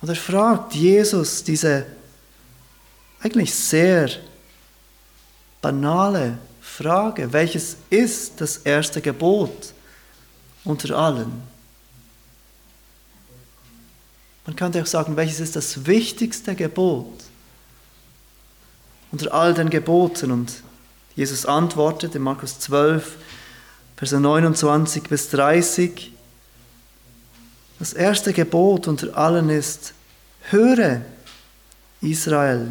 Und 0.00 0.08
er 0.08 0.16
fragt 0.16 0.74
Jesus 0.74 1.44
diese 1.44 1.84
eigentlich 3.20 3.54
sehr 3.54 4.08
banale 5.60 6.38
Frage, 6.62 7.32
welches 7.32 7.76
ist 7.90 8.40
das 8.40 8.58
erste 8.58 9.00
Gebot 9.02 9.74
unter 10.64 10.96
allen? 10.96 11.42
Man 14.46 14.54
könnte 14.54 14.80
auch 14.80 14.86
sagen, 14.86 15.16
welches 15.16 15.40
ist 15.40 15.56
das 15.56 15.86
wichtigste 15.86 16.54
Gebot 16.54 17.12
unter 19.10 19.34
all 19.34 19.54
den 19.54 19.70
Geboten? 19.70 20.30
Und 20.30 20.62
Jesus 21.16 21.46
antwortet 21.46 22.14
in 22.14 22.22
Markus 22.22 22.60
12, 22.60 23.16
Verse 23.96 24.20
29 24.20 25.04
bis 25.04 25.30
30, 25.30 26.12
das 27.78 27.92
erste 27.92 28.32
Gebot 28.32 28.88
unter 28.88 29.16
allen 29.16 29.50
ist, 29.50 29.94
höre 30.50 31.02
Israel, 32.00 32.68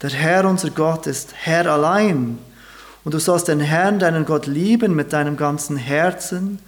der 0.00 0.10
Herr 0.10 0.48
unser 0.48 0.70
Gott 0.70 1.06
ist 1.06 1.34
Herr 1.34 1.66
allein. 1.66 2.38
Und 3.04 3.14
du 3.14 3.18
sollst 3.18 3.48
den 3.48 3.60
Herrn, 3.60 3.98
deinen 3.98 4.24
Gott, 4.24 4.46
lieben 4.46 4.94
mit 4.94 5.12
deinem 5.12 5.36
ganzen 5.36 5.76
Herzen 5.76 6.60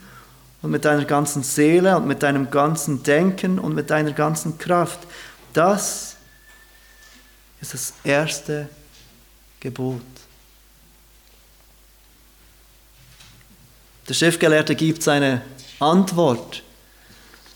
und 0.63 0.71
mit 0.71 0.85
deiner 0.85 1.05
ganzen 1.05 1.43
Seele 1.43 1.97
und 1.97 2.07
mit 2.07 2.23
deinem 2.23 2.51
ganzen 2.51 3.03
Denken 3.03 3.59
und 3.59 3.75
mit 3.75 3.91
deiner 3.91 4.13
ganzen 4.13 4.59
Kraft. 4.59 5.01
Das 5.53 6.17
ist 7.61 7.75
das 7.75 7.93
erste 8.05 8.69
Gebot. 9.59 10.01
Der 14.09 14.15
Schriftgelehrte 14.15 14.75
gibt 14.75 15.03
seine 15.03 15.43
Antwort 15.79 16.63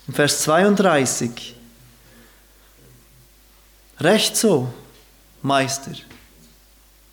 in 0.07 0.15
Vers 0.15 0.43
32. 0.43 1.57
Recht 4.01 4.37
so, 4.37 4.73
Meister. 5.43 5.93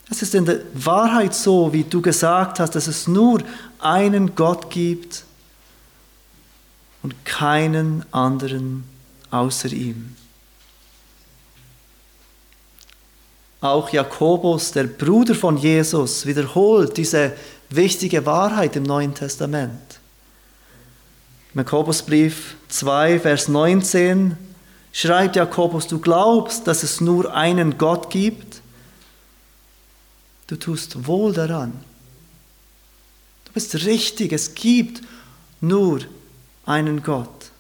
Es 0.10 0.22
ist 0.22 0.36
in 0.36 0.46
der 0.46 0.60
Wahrheit 0.74 1.34
so, 1.34 1.72
wie 1.72 1.84
du 1.84 2.02
gesagt 2.02 2.60
hast, 2.60 2.76
dass 2.76 2.88
es 2.88 3.08
nur 3.08 3.42
einen 3.80 4.36
Gott 4.36 4.70
gibt 4.70 5.24
und 7.04 7.26
keinen 7.26 8.06
anderen 8.12 8.84
außer 9.32 9.72
ihm. 9.72 10.16
Auch 13.62 13.90
Jakobus, 13.90 14.72
der 14.72 14.86
Bruder 14.86 15.36
von 15.36 15.58
Jesus, 15.58 16.26
wiederholt 16.26 16.98
diese 16.98 17.34
wichtige 17.70 18.26
Wahrheit 18.26 18.76
im 18.76 18.84
Neuen 18.84 19.14
Testament. 19.14 20.00
Jakobusbrief 21.54 22.56
2, 22.70 23.20
Vers 23.20 23.48
19 23.48 24.38
schreibt 24.92 25.36
Jakobus, 25.36 25.88
du 25.88 26.00
glaubst, 26.00 26.66
dass 26.66 26.84
es 26.84 27.02
nur 27.02 27.34
einen 27.34 27.78
Gott 27.78 28.10
gibt 28.10 28.62
du 30.52 30.58
tust 30.58 31.08
wohl 31.08 31.32
daran. 31.32 31.72
Du 33.46 33.54
bist 33.54 33.74
richtig, 33.86 34.34
es 34.34 34.54
gibt 34.54 35.02
nur 35.62 36.02
einen 36.72 37.04
Gott. 37.04 37.52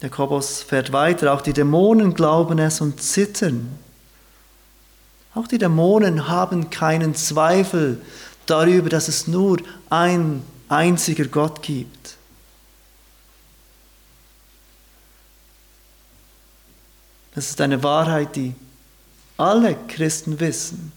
Jakobus 0.00 0.62
fährt 0.62 0.92
weiter, 0.92 1.32
auch 1.32 1.42
die 1.42 1.52
Dämonen 1.52 2.14
glauben 2.14 2.58
es 2.58 2.80
und 2.80 3.00
zittern. 3.00 3.78
Auch 5.34 5.46
die 5.46 5.58
Dämonen 5.58 6.28
haben 6.28 6.70
keinen 6.70 7.14
Zweifel 7.14 8.00
darüber, 8.46 8.88
dass 8.88 9.08
es 9.08 9.28
nur 9.28 9.58
ein 9.90 10.42
einziger 10.68 11.26
Gott 11.26 11.62
gibt. 11.62 12.16
Das 17.34 17.48
ist 17.50 17.60
eine 17.60 17.82
Wahrheit, 17.82 18.36
die 18.36 18.54
alle 19.36 19.76
Christen 19.88 20.40
wissen. 20.40 20.92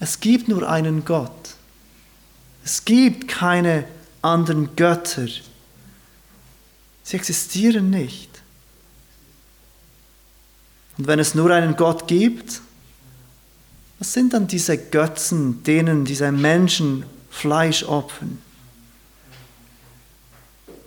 Es 0.00 0.20
gibt 0.20 0.48
nur 0.48 0.68
einen 0.68 1.04
Gott. 1.04 1.57
Es 2.68 2.84
gibt 2.84 3.28
keine 3.28 3.86
anderen 4.20 4.76
Götter. 4.76 5.26
Sie 7.02 7.16
existieren 7.16 7.88
nicht. 7.88 8.28
Und 10.98 11.06
wenn 11.06 11.18
es 11.18 11.34
nur 11.34 11.50
einen 11.50 11.76
Gott 11.76 12.06
gibt, 12.06 12.60
was 13.98 14.12
sind 14.12 14.34
dann 14.34 14.48
diese 14.48 14.76
Götzen, 14.76 15.62
denen 15.62 16.04
diese 16.04 16.30
Menschen 16.30 17.06
Fleisch 17.30 17.84
opfern? 17.84 18.36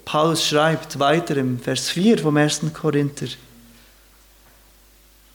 Paulus 0.05 0.45
schreibt 0.45 0.99
weiter 0.99 1.35
im 1.35 1.59
Vers 1.59 1.89
4 1.89 2.19
vom 2.19 2.37
1. 2.37 2.61
Korinther, 2.75 3.29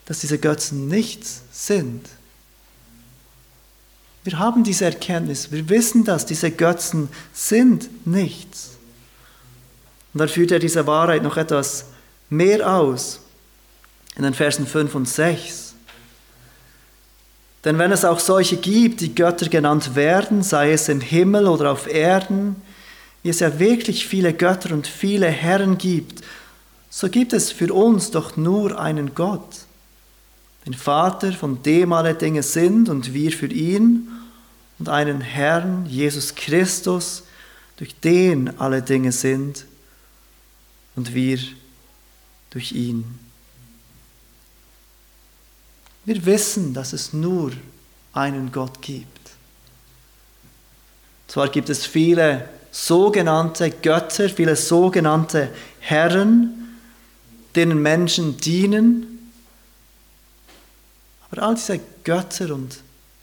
dass 0.04 0.20
diese 0.20 0.38
Götzen 0.38 0.87
nichts 0.87 1.42
sind. 1.50 2.09
Wir 4.27 4.41
haben 4.41 4.65
diese 4.65 4.87
Erkenntnis, 4.87 5.53
wir 5.53 5.69
wissen 5.69 6.05
das, 6.05 6.27
diese 6.27 6.51
Götzen 6.51 7.09
sind 7.33 8.07
nichts. 8.07 8.73
Und 10.12 10.19
dann 10.19 10.29
führt 10.29 10.51
er 10.51 10.59
diese 10.59 10.85
Wahrheit 10.89 11.23
noch 11.23 11.37
etwas 11.37 11.85
mehr 12.29 12.69
aus 12.69 13.21
in 14.17 14.25
den 14.25 14.35
Versen 14.35 14.67
5 14.67 14.97
und 14.97 15.09
6. 15.09 15.75
Denn 17.65 17.79
wenn 17.79 17.93
es 17.93 18.05
auch 18.05 18.19
solche 18.19 18.57
gibt, 18.57 19.01
die 19.01 19.15
Götter 19.15 19.49
genannt 19.49 19.95
werden, 19.95 20.43
sei 20.43 20.73
es 20.73 20.89
im 20.89 21.01
Himmel 21.01 21.47
oder 21.47 21.71
auf 21.71 21.87
Erden, 21.87 22.57
wie 23.23 23.29
es 23.29 23.39
ja 23.39 23.61
wirklich 23.61 24.09
viele 24.09 24.33
Götter 24.33 24.73
und 24.73 24.89
viele 24.89 25.29
Herren 25.29 25.79
gibt, 25.79 26.25
so 26.91 27.09
gibt 27.09 27.33
es 27.33 27.53
für 27.53 27.73
uns 27.73 28.11
doch 28.11 28.37
nur 28.37 28.81
einen 28.81 29.15
Gott, 29.15 29.65
den 30.66 30.74
Vater, 30.74 31.33
von 31.33 31.62
dem 31.62 31.92
alle 31.92 32.14
Dinge 32.14 32.42
sind 32.42 32.88
und 32.88 33.14
wir 33.14 33.33
für 33.33 33.46
ihn, 33.46 34.09
und 34.79 34.88
einen 34.90 35.22
Herrn, 35.22 35.87
Jesus 35.87 36.35
Christus, 36.35 37.22
durch 37.76 37.94
den 38.00 38.59
alle 38.61 38.83
Dinge 38.83 39.12
sind 39.12 39.64
und 40.96 41.14
wir 41.14 41.38
durch 42.50 42.72
ihn. 42.72 43.18
Wir 46.05 46.24
wissen, 46.26 46.74
dass 46.74 46.92
es 46.92 47.12
nur 47.12 47.52
einen 48.12 48.52
Gott 48.52 48.83
gibt. 48.83 49.09
Zwar 51.26 51.48
gibt 51.48 51.68
es 51.68 51.87
viele 51.87 52.48
sogenannte 52.70 53.70
Götter, 53.70 54.29
viele 54.29 54.57
sogenannte 54.57 55.50
Herren, 55.81 56.76
denen 57.55 57.81
Menschen 57.81 58.37
dienen, 58.37 59.15
aber 61.31 61.43
all 61.43 61.55
diese 61.55 61.81
Götter 62.05 62.55
und 62.55 62.79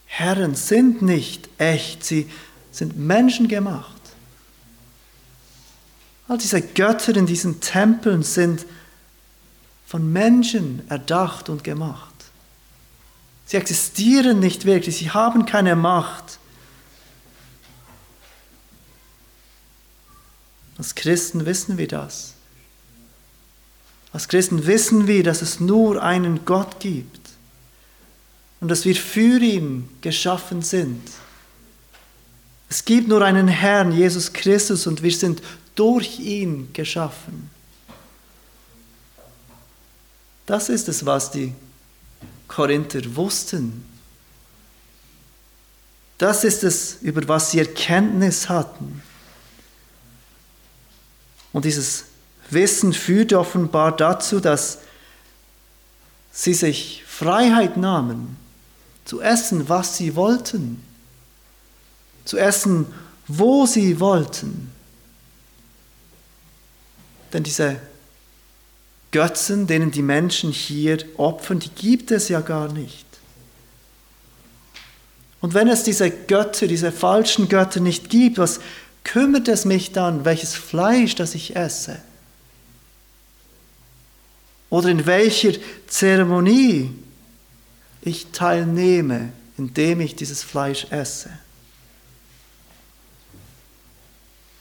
Herren 0.06 0.56
sind 0.56 1.02
nicht 1.02 1.50
echt, 1.58 2.04
sie 2.04 2.30
sind 2.72 2.98
menschengemacht. 2.98 3.92
All 6.28 6.38
diese 6.38 6.62
Götter 6.62 7.16
in 7.16 7.26
diesen 7.26 7.62
Tempeln 7.62 8.24
sind 8.24 8.66
von 9.86 10.12
Menschen 10.12 10.88
erdacht 10.90 11.50
und 11.50 11.64
gemacht. 11.64 12.10
Sie 13.46 13.58
existieren 13.58 14.40
nicht 14.40 14.66
wirklich, 14.66 14.98
sie 14.98 15.12
haben 15.12 15.46
keine 15.46 15.76
Macht. 15.76 16.40
Als 20.78 20.96
Christen 20.96 21.46
wissen 21.46 21.78
wir 21.78 21.88
das. 21.88 22.34
Als 24.12 24.28
Christen 24.28 24.66
wissen 24.66 25.08
wir, 25.08 25.24
dass 25.24 25.42
es 25.42 25.60
nur 25.60 26.02
einen 26.02 26.46
Gott 26.46 26.80
gibt 26.80 27.23
und 28.64 28.70
dass 28.70 28.86
wir 28.86 28.96
für 28.96 29.42
ihn 29.42 29.90
geschaffen 30.00 30.62
sind. 30.62 31.02
Es 32.70 32.86
gibt 32.86 33.10
nur 33.10 33.22
einen 33.22 33.50
Herrn, 33.50 33.92
Jesus 33.92 34.32
Christus, 34.32 34.88
und 34.88 35.04
wir 35.04 35.12
sind 35.12 35.42
durch 35.76 36.22
ihn 36.22 36.72
geschaffen. 36.72 37.50
Das 40.46 40.70
ist 40.70 40.88
es, 40.88 41.06
was 41.06 41.30
die 41.30 41.54
Korinther 42.48 43.02
wussten. 43.18 43.84
Das 46.18 46.46
ist 46.46 46.64
es, 46.64 47.00
über 47.02 47.28
was 47.28 47.52
sie 47.52 47.60
Erkenntnis 47.60 48.48
hatten. 48.48 49.02
Und 51.52 51.66
dieses 51.66 52.06
Wissen 52.50 52.94
führte 52.94 53.38
offenbar 53.38 53.94
dazu, 53.94 54.40
dass 54.40 54.78
sie 56.32 56.54
sich 56.54 57.04
Freiheit 57.06 57.76
nahmen, 57.76 58.38
zu 59.06 59.22
essen, 59.22 59.68
was 59.70 59.98
sie 59.98 60.16
wollten, 60.16 60.84
zu 62.26 62.38
essen, 62.38 62.86
wo 63.28 63.66
sie 63.66 64.00
wollten. 64.00 64.72
Denn 67.34 67.44
diese 67.44 67.78
Götzen, 69.12 69.68
denen 69.68 69.92
die 69.92 70.02
Menschen 70.02 70.52
hier 70.52 70.98
opfern, 71.18 71.60
die 71.60 71.70
gibt 71.70 72.12
es 72.12 72.30
ja 72.30 72.42
gar 72.42 72.72
nicht. 72.72 73.06
Und 75.42 75.54
wenn 75.54 75.68
es 75.68 75.84
diese 75.84 76.10
Götter, 76.10 76.68
diese 76.68 76.92
falschen 76.92 77.50
Götter 77.50 77.82
nicht 77.82 78.10
gibt, 78.10 78.38
was 78.38 78.62
kümmert 79.04 79.48
es 79.50 79.66
mich 79.66 79.92
dann, 79.92 80.24
welches 80.24 80.56
Fleisch 80.56 81.16
das 81.16 81.36
ich 81.36 81.56
esse? 81.56 82.00
Oder 84.70 84.90
in 84.90 85.06
welcher 85.06 85.52
Zeremonie 85.88 86.92
ich 88.04 88.28
teilnehme, 88.32 89.32
indem 89.58 90.02
ich 90.02 90.16
dieses 90.16 90.44
Fleisch 90.44 90.88
esse? 90.92 91.30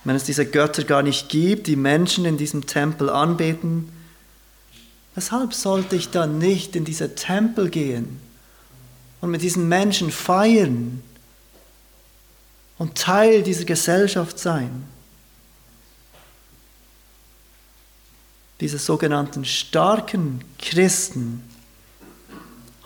Wenn 0.05 0.17
es 0.17 0.25
diese 0.25 0.47
Götter 0.47 0.85
gar 0.85 1.03
nicht 1.03 1.29
gibt, 1.29 1.67
die 1.67 1.77
Menschen 1.77 2.25
in 2.25 2.37
diesem 2.37 2.67
Tempel 2.67 3.09
anbeten, 3.09 3.89
Weshalb 5.15 5.53
sollte 5.53 5.97
ich 5.97 6.11
dann 6.11 6.39
nicht 6.39 6.75
in 6.75 6.85
diese 6.85 7.15
Tempel 7.15 7.69
gehen 7.69 8.21
und 9.21 9.31
mit 9.31 9.43
diesen 9.43 9.69
Menschen 9.69 10.11
feiern 10.11 11.03
und 12.79 12.97
Teil 12.97 13.43
dieser 13.43 13.65
Gesellschaft 13.65 14.39
sein? 14.39 14.87
Diese 18.61 18.79
sogenannten 18.79 19.45
starken 19.45 20.43
Christen 20.59 21.43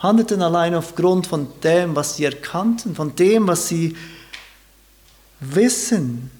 handelten 0.07 0.41
allein 0.41 0.75
aufgrund 0.75 1.27
von 1.27 1.49
dem, 1.63 1.97
was 1.97 2.17
sie 2.17 2.25
erkannten, 2.25 2.95
von 2.95 3.17
dem, 3.17 3.49
was 3.49 3.69
sie 3.69 3.97
wissen. 5.41 6.31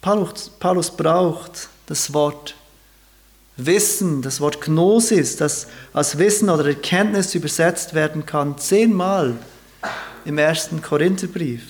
Paulus, 0.00 0.50
Paulus 0.58 0.90
braucht 0.90 1.68
das 1.86 2.12
Wort 2.12 2.54
Wissen, 3.56 4.22
das 4.22 4.40
Wort 4.40 4.60
Gnosis, 4.62 5.36
das 5.36 5.66
als 5.92 6.18
Wissen 6.18 6.48
oder 6.48 6.66
Erkenntnis 6.66 7.34
übersetzt 7.34 7.94
werden 7.94 8.24
kann, 8.24 8.58
zehnmal 8.58 9.36
im 10.24 10.38
ersten 10.38 10.80
Korintherbrief. 10.80 11.62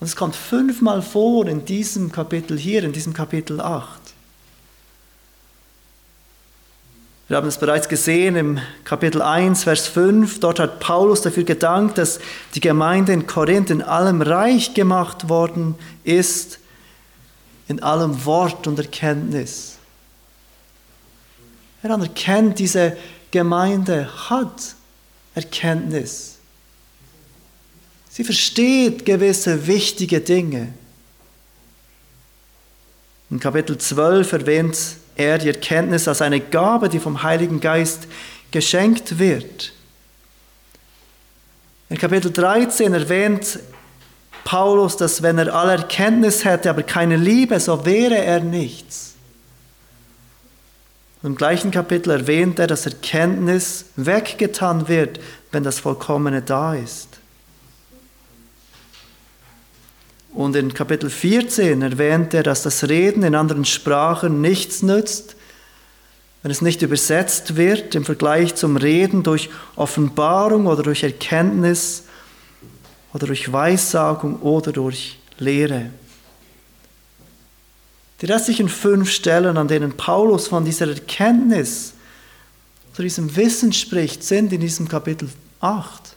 Und 0.00 0.06
es 0.06 0.14
kommt 0.14 0.36
fünfmal 0.36 1.02
vor 1.02 1.46
in 1.46 1.64
diesem 1.64 2.12
Kapitel 2.12 2.58
hier, 2.58 2.84
in 2.84 2.92
diesem 2.92 3.14
Kapitel 3.14 3.60
8. 3.60 4.08
Wir 7.28 7.36
haben 7.36 7.46
es 7.46 7.58
bereits 7.58 7.90
gesehen 7.90 8.36
im 8.36 8.58
Kapitel 8.84 9.20
1, 9.20 9.64
Vers 9.64 9.86
5. 9.86 10.40
Dort 10.40 10.58
hat 10.58 10.80
Paulus 10.80 11.20
dafür 11.20 11.44
gedankt, 11.44 11.98
dass 11.98 12.20
die 12.54 12.60
Gemeinde 12.60 13.12
in 13.12 13.26
Korinth 13.26 13.68
in 13.68 13.82
allem 13.82 14.22
reich 14.22 14.72
gemacht 14.72 15.28
worden 15.28 15.74
ist, 16.04 16.58
in 17.68 17.82
allem 17.82 18.24
Wort 18.24 18.66
und 18.66 18.78
Erkenntnis. 18.78 19.76
Er 21.82 21.90
anerkennt, 21.90 22.58
diese 22.58 22.96
Gemeinde 23.30 24.08
hat 24.30 24.74
Erkenntnis. 25.34 26.38
Sie 28.08 28.24
versteht 28.24 29.04
gewisse 29.04 29.66
wichtige 29.66 30.20
Dinge. 30.20 30.72
In 33.28 33.38
Kapitel 33.38 33.76
12 33.76 34.32
erwähnt 34.32 34.78
er 35.18 35.36
die 35.36 35.48
Erkenntnis 35.48 36.08
als 36.08 36.22
eine 36.22 36.40
Gabe, 36.40 36.88
die 36.88 37.00
vom 37.00 37.22
Heiligen 37.22 37.60
Geist 37.60 38.06
geschenkt 38.50 39.18
wird. 39.18 39.72
In 41.90 41.98
Kapitel 41.98 42.32
13 42.32 42.94
erwähnt 42.94 43.58
Paulus, 44.44 44.96
dass 44.96 45.22
wenn 45.22 45.38
er 45.38 45.54
alle 45.54 45.72
Erkenntnis 45.72 46.44
hätte, 46.44 46.70
aber 46.70 46.82
keine 46.82 47.16
Liebe, 47.16 47.60
so 47.60 47.84
wäre 47.84 48.16
er 48.16 48.40
nichts. 48.40 49.14
Im 51.22 51.34
gleichen 51.34 51.70
Kapitel 51.70 52.10
erwähnt 52.10 52.58
er, 52.58 52.68
dass 52.68 52.86
Erkenntnis 52.86 53.86
weggetan 53.96 54.88
wird, 54.88 55.18
wenn 55.50 55.64
das 55.64 55.80
Vollkommene 55.80 56.42
da 56.42 56.74
ist. 56.74 57.17
Und 60.38 60.54
in 60.54 60.72
Kapitel 60.72 61.10
14 61.10 61.82
erwähnt 61.82 62.32
er, 62.32 62.44
dass 62.44 62.62
das 62.62 62.88
Reden 62.88 63.24
in 63.24 63.34
anderen 63.34 63.64
Sprachen 63.64 64.40
nichts 64.40 64.82
nützt, 64.82 65.34
wenn 66.42 66.52
es 66.52 66.62
nicht 66.62 66.80
übersetzt 66.82 67.56
wird 67.56 67.96
im 67.96 68.04
Vergleich 68.04 68.54
zum 68.54 68.76
Reden 68.76 69.24
durch 69.24 69.50
Offenbarung 69.74 70.66
oder 70.66 70.84
durch 70.84 71.02
Erkenntnis 71.02 72.04
oder 73.12 73.26
durch 73.26 73.52
Weissagung 73.52 74.40
oder 74.40 74.70
durch 74.70 75.18
Lehre. 75.38 75.90
Die 78.20 78.26
restlichen 78.26 78.68
fünf 78.68 79.10
Stellen, 79.10 79.56
an 79.56 79.66
denen 79.66 79.96
Paulus 79.96 80.46
von 80.46 80.64
dieser 80.64 80.86
Erkenntnis, 80.86 81.94
zu 82.92 83.02
diesem 83.02 83.34
Wissen 83.34 83.72
spricht, 83.72 84.22
sind 84.22 84.52
in 84.52 84.60
diesem 84.60 84.88
Kapitel 84.88 85.30
8. 85.58 86.14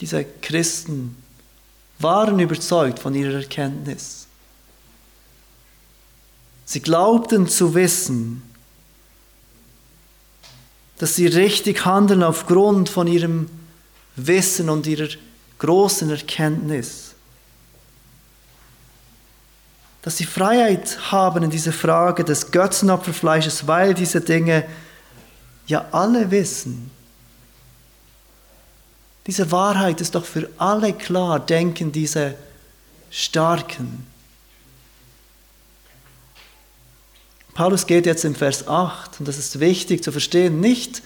Diese 0.00 0.24
Christen 0.40 1.14
waren 2.02 2.38
überzeugt 2.38 2.98
von 2.98 3.14
ihrer 3.14 3.40
Erkenntnis. 3.40 4.26
Sie 6.64 6.80
glaubten 6.80 7.48
zu 7.48 7.74
wissen, 7.74 8.42
dass 10.98 11.16
sie 11.16 11.26
richtig 11.26 11.84
handeln 11.84 12.22
aufgrund 12.22 12.88
von 12.88 13.06
ihrem 13.06 13.50
Wissen 14.16 14.68
und 14.68 14.86
ihrer 14.86 15.08
großen 15.58 16.10
Erkenntnis. 16.10 17.14
Dass 20.02 20.16
sie 20.16 20.24
Freiheit 20.24 21.12
haben 21.12 21.44
in 21.44 21.50
dieser 21.50 21.72
Frage 21.72 22.24
des 22.24 22.50
Götzenopferfleisches, 22.50 23.66
weil 23.66 23.94
diese 23.94 24.20
Dinge 24.20 24.64
ja 25.66 25.86
alle 25.92 26.30
wissen. 26.30 26.90
Diese 29.26 29.50
Wahrheit 29.52 30.00
ist 30.00 30.14
doch 30.14 30.24
für 30.24 30.50
alle 30.58 30.92
klar, 30.92 31.38
denken 31.38 31.92
diese 31.92 32.34
Starken. 33.10 34.06
Paulus 37.54 37.86
geht 37.86 38.06
jetzt 38.06 38.24
im 38.24 38.34
Vers 38.34 38.66
8, 38.66 39.20
und 39.20 39.28
das 39.28 39.38
ist 39.38 39.60
wichtig 39.60 40.02
zu 40.02 40.10
verstehen, 40.10 40.60
nicht 40.60 41.02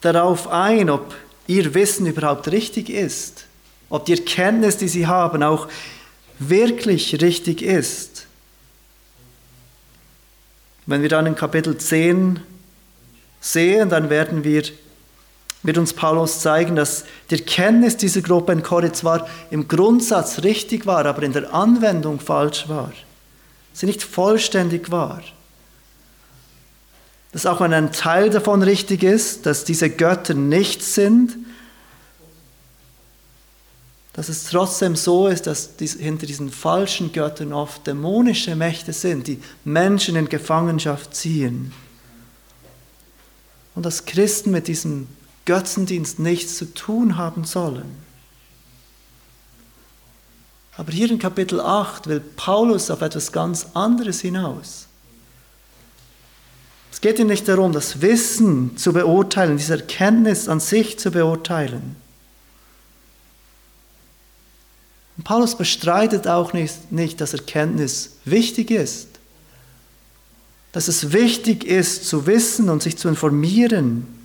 darauf 0.00 0.48
ein, 0.48 0.90
ob 0.90 1.14
ihr 1.46 1.74
Wissen 1.74 2.06
überhaupt 2.06 2.48
richtig 2.48 2.90
ist, 2.90 3.44
ob 3.88 4.04
die 4.04 4.12
Erkenntnis, 4.12 4.76
die 4.76 4.88
sie 4.88 5.06
haben, 5.06 5.42
auch 5.42 5.68
wirklich 6.38 7.20
richtig 7.22 7.62
ist. 7.62 8.26
Wenn 10.86 11.02
wir 11.02 11.08
dann 11.08 11.26
in 11.26 11.36
Kapitel 11.36 11.78
10 11.78 12.40
sehen, 13.40 13.88
dann 13.88 14.10
werden 14.10 14.44
wir, 14.44 14.64
wird 15.64 15.78
uns 15.78 15.92
Paulus 15.92 16.40
zeigen, 16.40 16.76
dass 16.76 17.04
die 17.30 17.36
Erkenntnis 17.40 17.96
dieser 17.96 18.20
Gruppe 18.20 18.52
in 18.52 18.62
Korinth 18.62 18.96
zwar 18.96 19.26
im 19.50 19.66
Grundsatz 19.66 20.44
richtig 20.44 20.86
war, 20.86 21.04
aber 21.06 21.22
in 21.24 21.32
der 21.32 21.52
Anwendung 21.52 22.20
falsch 22.20 22.68
war. 22.68 22.92
Sie 23.72 23.86
nicht 23.86 24.02
vollständig 24.02 24.92
war 24.92 25.22
dass 27.34 27.46
auch 27.46 27.60
wenn 27.60 27.72
ein 27.72 27.90
Teil 27.90 28.30
davon 28.30 28.62
richtig 28.62 29.02
ist, 29.02 29.44
dass 29.44 29.64
diese 29.64 29.90
Götter 29.90 30.34
nichts 30.34 30.94
sind, 30.94 31.36
dass 34.12 34.28
es 34.28 34.44
trotzdem 34.44 34.94
so 34.94 35.26
ist, 35.26 35.48
dass 35.48 35.70
hinter 35.98 36.26
diesen 36.26 36.48
falschen 36.48 37.10
Göttern 37.10 37.52
oft 37.52 37.88
dämonische 37.88 38.54
Mächte 38.54 38.92
sind, 38.92 39.26
die 39.26 39.40
Menschen 39.64 40.14
in 40.14 40.28
Gefangenschaft 40.28 41.16
ziehen. 41.16 41.72
Und 43.74 43.84
dass 43.84 44.06
Christen 44.06 44.52
mit 44.52 44.68
diesem 44.68 45.08
Götzendienst 45.44 46.18
nichts 46.18 46.56
zu 46.56 46.72
tun 46.74 47.16
haben 47.16 47.44
sollen. 47.44 48.04
Aber 50.76 50.90
hier 50.90 51.10
in 51.10 51.18
Kapitel 51.18 51.60
8 51.60 52.08
will 52.08 52.20
Paulus 52.20 52.90
auf 52.90 53.00
etwas 53.00 53.30
ganz 53.30 53.68
anderes 53.74 54.20
hinaus. 54.20 54.86
Es 56.90 57.00
geht 57.00 57.18
ihm 57.18 57.28
nicht 57.28 57.46
darum, 57.48 57.72
das 57.72 58.00
Wissen 58.00 58.76
zu 58.76 58.92
beurteilen, 58.92 59.56
diese 59.56 59.74
Erkenntnis 59.74 60.48
an 60.48 60.60
sich 60.60 60.98
zu 60.98 61.10
beurteilen. 61.10 61.96
Und 65.16 65.24
Paulus 65.24 65.56
bestreitet 65.56 66.26
auch 66.26 66.52
nicht, 66.52 66.90
nicht, 66.90 67.20
dass 67.20 67.34
Erkenntnis 67.34 68.16
wichtig 68.24 68.70
ist. 68.70 69.08
Dass 70.72 70.88
es 70.88 71.12
wichtig 71.12 71.64
ist 71.64 72.06
zu 72.08 72.26
wissen 72.26 72.68
und 72.68 72.82
sich 72.82 72.96
zu 72.96 73.08
informieren. 73.08 74.23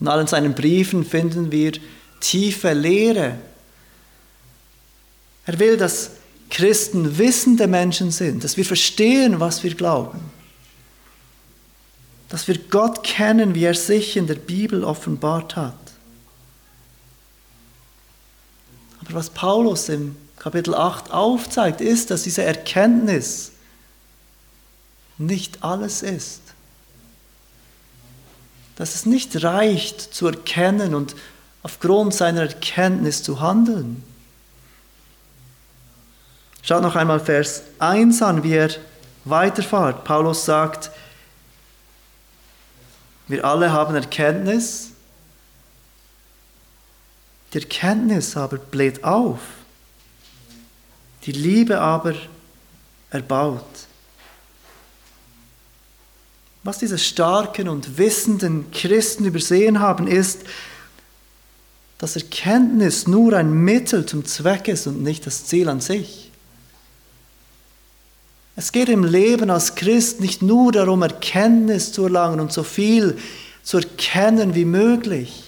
In 0.00 0.08
allen 0.08 0.26
seinen 0.26 0.54
Briefen 0.54 1.04
finden 1.04 1.50
wir 1.52 1.72
tiefe 2.20 2.72
Lehre. 2.72 3.38
Er 5.46 5.58
will, 5.58 5.76
dass 5.76 6.10
Christen 6.50 7.18
wissende 7.18 7.66
Menschen 7.66 8.10
sind, 8.10 8.44
dass 8.44 8.56
wir 8.56 8.64
verstehen, 8.64 9.40
was 9.40 9.62
wir 9.62 9.74
glauben 9.74 10.20
dass 12.28 12.48
wir 12.48 12.58
Gott 12.58 13.04
kennen, 13.04 13.54
wie 13.54 13.64
er 13.64 13.74
sich 13.74 14.16
in 14.16 14.26
der 14.26 14.34
Bibel 14.34 14.84
offenbart 14.84 15.56
hat. 15.56 15.74
Aber 19.00 19.14
was 19.14 19.30
Paulus 19.30 19.88
im 19.88 20.16
Kapitel 20.36 20.74
8 20.74 21.12
aufzeigt, 21.12 21.80
ist, 21.80 22.10
dass 22.10 22.24
diese 22.24 22.42
Erkenntnis 22.42 23.52
nicht 25.18 25.62
alles 25.62 26.02
ist. 26.02 26.40
Dass 28.76 28.94
es 28.94 29.06
nicht 29.06 29.42
reicht 29.42 30.00
zu 30.00 30.26
erkennen 30.28 30.94
und 30.94 31.16
aufgrund 31.62 32.14
seiner 32.14 32.42
Erkenntnis 32.42 33.22
zu 33.22 33.40
handeln. 33.40 34.04
Schaut 36.62 36.82
noch 36.82 36.96
einmal 36.96 37.20
Vers 37.20 37.62
1 37.78 38.22
an, 38.22 38.42
wie 38.42 38.52
er 38.52 38.70
weiterfahrt. 39.24 40.04
Paulus 40.04 40.44
sagt, 40.44 40.90
wir 43.28 43.44
alle 43.44 43.72
haben 43.72 43.94
Erkenntnis. 43.94 44.90
Die 47.52 47.58
Erkenntnis 47.58 48.36
aber 48.36 48.58
bläht 48.58 49.02
auf. 49.04 49.40
Die 51.24 51.32
Liebe 51.32 51.80
aber 51.80 52.14
erbaut. 53.10 53.64
Was 56.66 56.78
diese 56.78 56.98
starken 56.98 57.68
und 57.68 57.96
wissenden 57.96 58.72
Christen 58.72 59.24
übersehen 59.24 59.78
haben, 59.78 60.08
ist, 60.08 60.40
dass 61.98 62.16
Erkenntnis 62.16 63.06
nur 63.06 63.34
ein 63.34 63.52
Mittel 63.52 64.04
zum 64.04 64.24
Zweck 64.24 64.66
ist 64.66 64.88
und 64.88 65.00
nicht 65.00 65.24
das 65.28 65.46
Ziel 65.46 65.68
an 65.68 65.80
sich. 65.80 66.32
Es 68.56 68.72
geht 68.72 68.88
im 68.88 69.04
Leben 69.04 69.48
als 69.48 69.76
Christ 69.76 70.18
nicht 70.18 70.42
nur 70.42 70.72
darum, 70.72 71.02
Erkenntnis 71.02 71.92
zu 71.92 72.02
erlangen 72.02 72.40
und 72.40 72.52
so 72.52 72.64
viel 72.64 73.16
zu 73.62 73.76
erkennen 73.76 74.56
wie 74.56 74.64
möglich. 74.64 75.44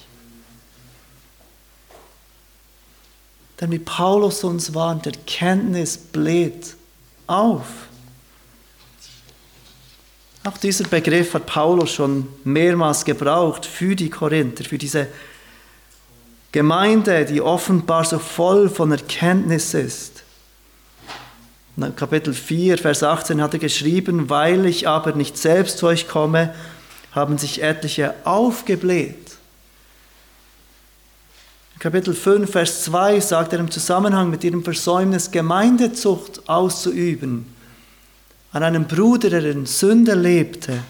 Denn 3.60 3.72
wie 3.72 3.80
Paulus 3.80 4.44
uns 4.44 4.72
warnt, 4.72 5.04
Erkenntnis 5.06 5.98
bläht 5.98 6.76
auf. 7.26 7.87
Auch 10.48 10.56
dieser 10.56 10.84
Begriff 10.84 11.34
hat 11.34 11.44
Paulus 11.44 11.92
schon 11.92 12.26
mehrmals 12.42 13.04
gebraucht 13.04 13.66
für 13.66 13.94
die 13.94 14.08
Korinther, 14.08 14.64
für 14.64 14.78
diese 14.78 15.06
Gemeinde, 16.52 17.26
die 17.26 17.42
offenbar 17.42 18.06
so 18.06 18.18
voll 18.18 18.70
von 18.70 18.90
Erkenntnis 18.90 19.74
ist. 19.74 20.22
Kapitel 21.96 22.32
4, 22.32 22.78
Vers 22.78 23.02
18 23.02 23.42
hat 23.42 23.52
er 23.52 23.58
geschrieben, 23.58 24.30
weil 24.30 24.64
ich 24.64 24.88
aber 24.88 25.12
nicht 25.12 25.36
selbst 25.36 25.76
zu 25.76 25.86
euch 25.86 26.08
komme, 26.08 26.54
haben 27.12 27.36
sich 27.36 27.62
etliche 27.62 28.14
aufgebläht. 28.24 29.36
Kapitel 31.78 32.14
5, 32.14 32.50
Vers 32.50 32.84
2 32.84 33.20
sagt 33.20 33.52
er 33.52 33.58
im 33.58 33.70
Zusammenhang 33.70 34.30
mit 34.30 34.42
ihrem 34.44 34.64
Versäumnis, 34.64 35.30
Gemeindezucht 35.30 36.48
auszuüben 36.48 37.57
an 38.52 38.62
einem 38.62 38.86
Bruder, 38.86 39.30
der 39.30 39.44
in 39.44 39.66
Sünde 39.66 40.14
lebte. 40.14 40.82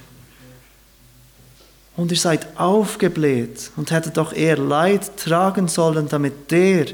Und 1.96 2.12
ihr 2.12 2.18
seid 2.18 2.58
aufgebläht 2.58 3.72
und 3.76 3.90
hättet 3.90 4.16
doch 4.16 4.32
eher 4.32 4.56
Leid 4.56 5.16
tragen 5.16 5.66
sollen, 5.66 6.08
damit 6.08 6.50
der, 6.50 6.86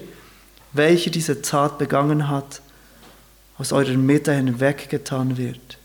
welcher 0.73 1.11
diese 1.11 1.43
Tat 1.43 1.77
begangen 1.79 2.29
hat, 2.29 2.63
aus 3.59 3.73
eurer 3.73 3.97
Mitte 3.97 4.33
hinweggetan 4.33 5.37
wird. 5.37 5.79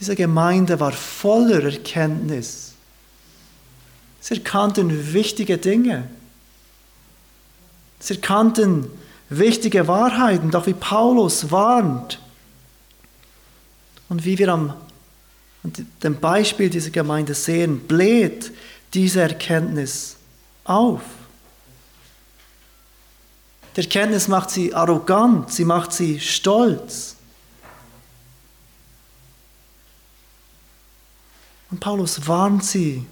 Diese 0.00 0.14
Gemeinde 0.14 0.80
war 0.80 0.92
voller 0.92 1.62
Erkenntnis. 1.64 2.72
Sie 4.20 4.34
erkannten 4.34 5.12
wichtige 5.12 5.58
Dinge. 5.58 6.08
Sie 8.00 8.14
erkannten 8.14 8.90
wichtige 9.28 9.88
Wahrheiten, 9.88 10.50
doch 10.50 10.66
wie 10.66 10.74
Paulus 10.74 11.50
warnt 11.50 12.20
und 14.08 14.24
wie 14.24 14.38
wir 14.38 14.48
am 14.48 14.74
dem 16.02 16.20
Beispiel 16.20 16.70
dieser 16.70 16.90
Gemeinde 16.90 17.34
sehen, 17.34 17.80
bläht 17.86 18.52
diese 18.94 19.20
Erkenntnis 19.20 20.16
auf. 20.64 21.00
Die 23.74 23.80
Erkenntnis 23.80 24.28
macht 24.28 24.50
sie 24.50 24.74
arrogant, 24.74 25.52
sie 25.52 25.64
macht 25.64 25.92
sie 25.92 26.20
stolz. 26.20 27.16
Und 31.70 31.80
Paulus 31.80 32.26
warnt 32.26 32.64
sie 32.64 33.04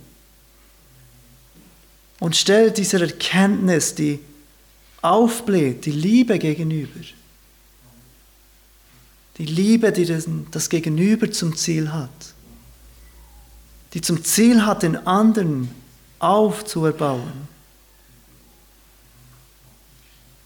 und 2.21 2.37
stellt 2.37 2.79
dieser 2.79 3.01
Erkenntnis, 3.01 3.95
die 3.95 4.21
aufbläht, 5.05 5.85
die 5.85 5.93
Liebe 5.93 6.39
gegenüber. 6.39 7.01
Die 9.39 9.47
Liebe, 9.47 9.93
die 9.93 10.07
das 10.51 10.69
Gegenüber 10.69 11.31
zum 11.31 11.57
Ziel 11.57 11.93
hat. 11.93 12.09
Die 13.93 14.01
zum 14.01 14.25
Ziel 14.25 14.65
hat, 14.65 14.83
den 14.83 15.07
anderen 15.07 15.71
aufzuerbauen. 16.19 17.55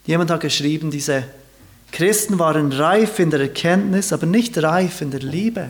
Jemand 0.05 0.31
hat 0.31 0.41
geschrieben, 0.41 0.91
diese 0.91 1.23
Christen 1.91 2.39
waren 2.39 2.71
reif 2.71 3.19
in 3.19 3.29
der 3.29 3.41
Erkenntnis, 3.41 4.11
aber 4.11 4.25
nicht 4.25 4.57
reif 4.57 5.01
in 5.01 5.11
der 5.11 5.21
Liebe. 5.21 5.69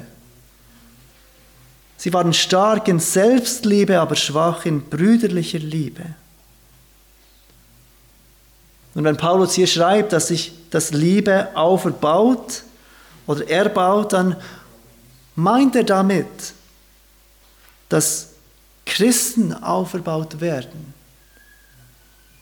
Sie 1.97 2.13
waren 2.13 2.33
stark 2.33 2.87
in 2.87 2.99
Selbstliebe, 2.99 3.99
aber 3.99 4.15
schwach 4.15 4.65
in 4.65 4.81
brüderlicher 4.81 5.59
Liebe. 5.59 6.05
Und 8.95 9.03
wenn 9.03 9.17
Paulus 9.17 9.53
hier 9.53 9.67
schreibt, 9.67 10.13
dass 10.13 10.27
sich 10.29 10.51
das 10.69 10.91
Liebe 10.91 11.49
auferbaut 11.55 12.63
oder 13.27 13.47
erbaut, 13.49 14.13
dann 14.13 14.35
meint 15.35 15.75
er 15.75 15.83
damit, 15.83 16.27
dass 17.87 18.29
Christen 18.85 19.53
auferbaut 19.53 20.41
werden. 20.41 20.93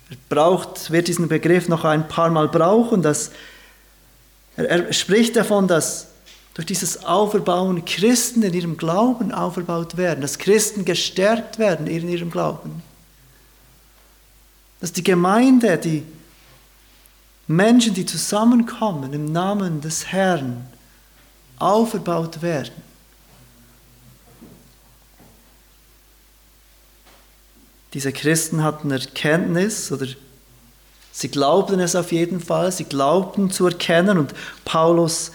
Er 0.09 0.17
braucht, 0.29 0.91
wird 0.91 1.07
diesen 1.07 1.27
Begriff 1.27 1.67
noch 1.67 1.83
ein 1.83 2.07
paar 2.07 2.29
Mal 2.29 2.47
brauchen. 2.47 3.01
Dass, 3.01 3.31
er, 4.55 4.69
er 4.69 4.93
spricht 4.93 5.35
davon, 5.35 5.67
dass 5.67 6.07
durch 6.53 6.65
dieses 6.65 7.05
Auferbauen 7.05 7.85
Christen 7.85 8.41
in 8.41 8.53
ihrem 8.53 8.77
Glauben 8.77 9.31
auferbaut 9.31 9.97
werden, 9.97 10.21
dass 10.21 10.37
Christen 10.37 10.85
gestärkt 10.85 11.59
werden 11.59 11.87
in 11.87 12.09
ihrem 12.09 12.31
Glauben. 12.31 12.81
Dass 14.79 14.93
die 14.93 15.03
Gemeinde, 15.03 15.77
die 15.77 16.03
Menschen, 17.47 17.93
die 17.93 18.05
zusammenkommen 18.05 19.13
im 19.13 19.31
Namen 19.31 19.81
des 19.81 20.07
Herrn, 20.07 20.67
auferbaut 21.59 22.41
werden. 22.41 22.87
Diese 27.93 28.11
Christen 28.11 28.63
hatten 28.63 28.91
Erkenntnis 28.91 29.91
oder 29.91 30.05
sie 31.11 31.29
glaubten 31.29 31.79
es 31.79 31.95
auf 31.95 32.11
jeden 32.11 32.41
Fall, 32.41 32.71
sie 32.71 32.83
glaubten 32.83 33.49
zu 33.49 33.65
erkennen 33.65 34.17
und 34.17 34.33
Paulus 34.65 35.31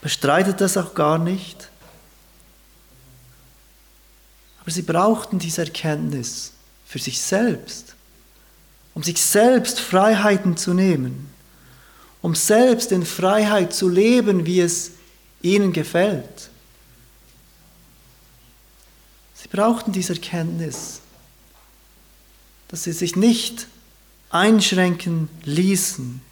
bestreitet 0.00 0.60
das 0.60 0.76
auch 0.76 0.94
gar 0.94 1.18
nicht. 1.18 1.70
Aber 4.60 4.70
sie 4.70 4.82
brauchten 4.82 5.38
diese 5.38 5.62
Erkenntnis 5.62 6.52
für 6.86 6.98
sich 6.98 7.20
selbst, 7.20 7.96
um 8.94 9.02
sich 9.02 9.20
selbst 9.20 9.80
Freiheiten 9.80 10.56
zu 10.56 10.74
nehmen, 10.74 11.33
um 12.24 12.34
selbst 12.34 12.90
in 12.90 13.04
Freiheit 13.04 13.74
zu 13.74 13.86
leben, 13.86 14.46
wie 14.46 14.60
es 14.60 14.92
ihnen 15.42 15.74
gefällt. 15.74 16.48
Sie 19.34 19.48
brauchten 19.48 19.92
diese 19.92 20.14
Erkenntnis, 20.14 21.02
dass 22.68 22.84
sie 22.84 22.92
sich 22.92 23.14
nicht 23.14 23.66
einschränken 24.30 25.28
ließen. 25.42 26.22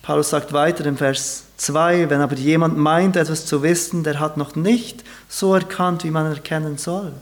Paulus 0.00 0.30
sagt 0.30 0.54
weiter 0.54 0.86
im 0.86 0.96
Vers 0.96 1.44
2, 1.58 2.08
wenn 2.08 2.22
aber 2.22 2.36
jemand 2.36 2.78
meint, 2.78 3.16
etwas 3.16 3.44
zu 3.44 3.62
wissen, 3.62 4.04
der 4.04 4.20
hat 4.20 4.38
noch 4.38 4.56
nicht 4.56 5.04
so 5.28 5.52
erkannt, 5.52 6.02
wie 6.02 6.10
man 6.10 6.32
erkennen 6.32 6.78
soll. 6.78 7.12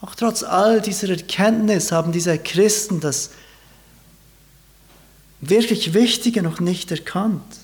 Auch 0.00 0.14
trotz 0.14 0.42
all 0.42 0.80
dieser 0.80 1.08
Erkenntnis 1.08 1.90
haben 1.92 2.12
diese 2.12 2.38
Christen 2.38 3.00
das 3.00 3.30
wirklich 5.40 5.94
Wichtige 5.94 6.42
noch 6.42 6.60
nicht 6.60 6.90
erkannt. 6.90 7.56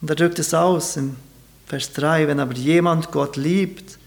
Und 0.00 0.10
er 0.10 0.16
drückt 0.16 0.38
es 0.38 0.54
aus 0.54 0.96
im 0.96 1.16
Vers 1.66 1.92
3, 1.92 2.26
wenn 2.28 2.40
aber 2.40 2.54
jemand 2.54 3.10
Gott 3.12 3.36
liebt, 3.36 3.98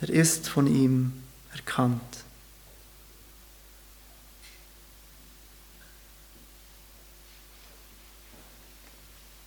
der 0.00 0.08
ist 0.08 0.48
von 0.48 0.66
ihm 0.66 1.12
erkannt. 1.54 2.00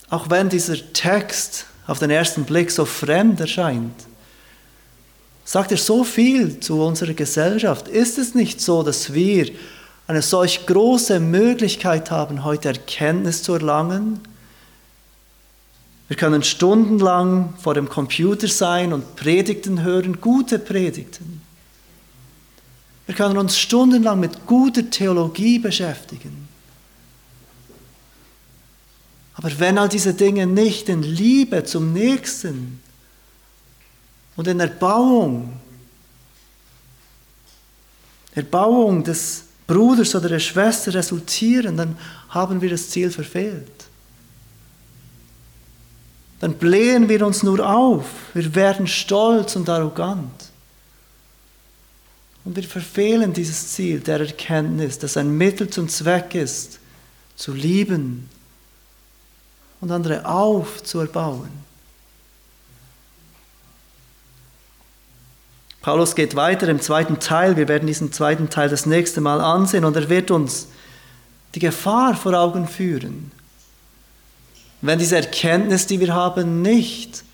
Auch 0.09 0.29
wenn 0.29 0.47
dieser 0.47 0.75
Text 0.93 1.65
auf 1.87 1.97
den 1.97 2.11
ersten 2.11 2.45
Blick 2.45 2.69
so 2.69 2.85
fremd 2.85 3.39
erscheint, 3.39 4.05
sagt 5.45 5.71
er 5.71 5.77
so 5.77 6.03
viel 6.03 6.59
zu 6.59 6.81
unserer 6.81 7.13
Gesellschaft. 7.13 7.87
Ist 7.87 8.17
es 8.17 8.35
nicht 8.35 8.61
so, 8.61 8.83
dass 8.83 9.13
wir 9.13 9.49
eine 10.07 10.21
solch 10.21 10.65
große 10.65 11.19
Möglichkeit 11.19 12.11
haben, 12.11 12.43
heute 12.43 12.69
Erkenntnis 12.69 13.43
zu 13.43 13.53
erlangen? 13.53 14.19
Wir 16.07 16.17
können 16.17 16.43
stundenlang 16.43 17.53
vor 17.57 17.73
dem 17.73 17.89
Computer 17.89 18.47
sein 18.47 18.93
und 18.93 19.15
Predigten 19.15 19.81
hören, 19.81 20.21
gute 20.21 20.59
Predigten. 20.59 21.41
Wir 23.05 23.15
können 23.15 23.37
uns 23.37 23.57
stundenlang 23.57 24.19
mit 24.19 24.45
guter 24.45 24.89
Theologie 24.89 25.59
beschäftigen. 25.59 26.47
Aber 29.35 29.49
wenn 29.59 29.77
all 29.77 29.89
diese 29.89 30.13
Dinge 30.13 30.45
nicht 30.45 30.87
in 30.89 31.01
Liebe 31.01 31.63
zum 31.63 31.91
Nächsten 31.91 32.82
und 34.35 34.47
in 34.47 34.59
Erbauung, 34.59 35.53
Erbauung 38.35 39.03
des 39.03 39.45
Bruders 39.67 40.15
oder 40.15 40.29
der 40.29 40.39
Schwester 40.39 40.93
resultieren, 40.93 41.77
dann 41.77 41.97
haben 42.29 42.61
wir 42.61 42.69
das 42.69 42.89
Ziel 42.89 43.11
verfehlt 43.11 43.83
dann 46.43 46.55
blähen 46.55 47.07
wir 47.07 47.25
uns 47.25 47.41
nur 47.41 47.65
auf. 47.65 48.03
Wir 48.33 48.53
werden 48.53 48.85
stolz 48.85 49.55
und 49.55 49.69
arrogant. 49.69 50.51
Und 52.43 52.57
wir 52.57 52.65
verfehlen 52.65 53.31
dieses 53.31 53.69
Ziel 53.69 54.01
der 54.01 54.19
Erkenntnis, 54.19 54.99
das 54.99 55.15
ein 55.15 55.37
Mittel 55.37 55.69
zum 55.69 55.87
Zweck 55.87 56.35
ist, 56.35 56.79
zu 57.37 57.53
lieben 57.53 58.29
und 59.79 59.89
andere 59.89 60.25
aufzuerbauen. 60.25 61.62
Paulus 65.83 66.15
geht 66.15 66.35
weiter 66.35 66.69
im 66.69 66.79
zweiten 66.79 67.19
Teil. 67.19 67.57
Wir 67.57 67.67
werden 67.67 67.87
diesen 67.87 68.13
zweiten 68.13 68.49
Teil 68.49 68.69
das 68.69 68.85
nächste 68.85 69.19
Mal 69.19 69.41
ansehen 69.41 69.83
und 69.83 69.97
er 69.97 70.09
wird 70.09 70.31
uns 70.31 70.69
die 71.55 71.59
Gefahr 71.59 72.15
vor 72.15 72.33
Augen 72.33 72.69
führen, 72.69 73.31
wenn 74.81 74.97
diese 74.97 75.17
Erkenntnis, 75.17 75.85
die 75.85 75.99
wir 75.99 76.13
haben, 76.13 76.61
nicht 76.61 77.25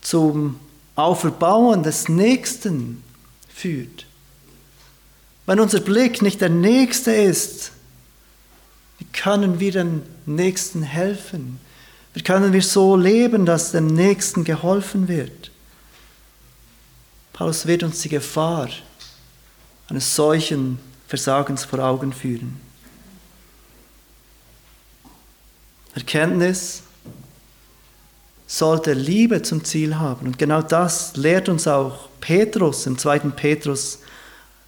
zum 0.00 0.58
Auferbauen 0.96 1.84
des 1.84 2.08
Nächsten 2.08 3.04
führt, 3.48 4.04
wenn 5.46 5.60
unser 5.60 5.80
Blick 5.80 6.22
nicht 6.22 6.40
der 6.40 6.48
Nächste 6.48 7.12
ist, 7.12 7.70
wie 8.98 9.06
können 9.12 9.60
wir 9.60 9.70
dem 9.70 10.02
Nächsten 10.26 10.82
helfen? 10.82 11.60
Wie 12.14 12.22
können 12.22 12.52
wir 12.52 12.62
so 12.62 12.96
leben, 12.96 13.46
dass 13.46 13.70
dem 13.70 13.86
Nächsten 13.86 14.42
geholfen 14.42 15.06
wird? 15.06 15.51
Paulus 17.32 17.66
wird 17.66 17.82
uns 17.82 18.00
die 18.00 18.08
Gefahr 18.08 18.68
eines 19.88 20.14
solchen 20.14 20.78
Versagens 21.08 21.64
vor 21.64 21.80
Augen 21.80 22.12
führen. 22.12 22.60
Erkenntnis 25.94 26.82
sollte 28.46 28.92
Liebe 28.92 29.42
zum 29.42 29.64
Ziel 29.64 29.98
haben. 29.98 30.26
Und 30.26 30.38
genau 30.38 30.62
das 30.62 31.16
lehrt 31.16 31.48
uns 31.48 31.66
auch 31.66 32.08
Petrus 32.20 32.86
im 32.86 32.98
2. 32.98 33.18
Petrus 33.30 34.00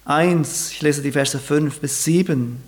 1, 0.05 0.71
ich 0.71 0.81
lese 0.81 1.01
die 1.01 1.11
Verse 1.11 1.37
5 1.37 1.79
bis 1.79 2.03
7. 2.03 2.63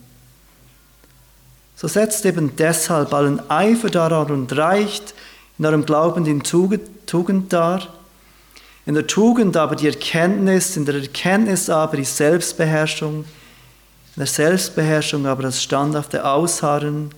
So 1.76 1.88
setzt 1.88 2.26
eben 2.26 2.56
deshalb 2.56 3.14
allen 3.14 3.50
Eifer 3.50 3.90
daran 3.90 4.32
und 4.32 4.56
reicht 4.58 5.14
in 5.60 5.66
eurem 5.66 5.86
Glauben 5.86 6.24
die 6.24 6.40
Tugend 6.40 7.54
dar, 7.54 7.97
in 8.88 8.94
der 8.94 9.06
Tugend 9.06 9.58
aber 9.58 9.76
die 9.76 9.88
Erkenntnis, 9.88 10.78
in 10.78 10.86
der 10.86 10.96
Erkenntnis 10.96 11.70
aber 11.70 11.98
die 11.98 12.06
Selbstbeherrschung, 12.06 13.26
in 13.26 14.20
der 14.20 14.28
Selbstbeherrschung 14.28 15.26
aber 15.28 15.44
das 15.44 15.62
standhafte 15.62 16.24
Ausharren, 16.24 17.12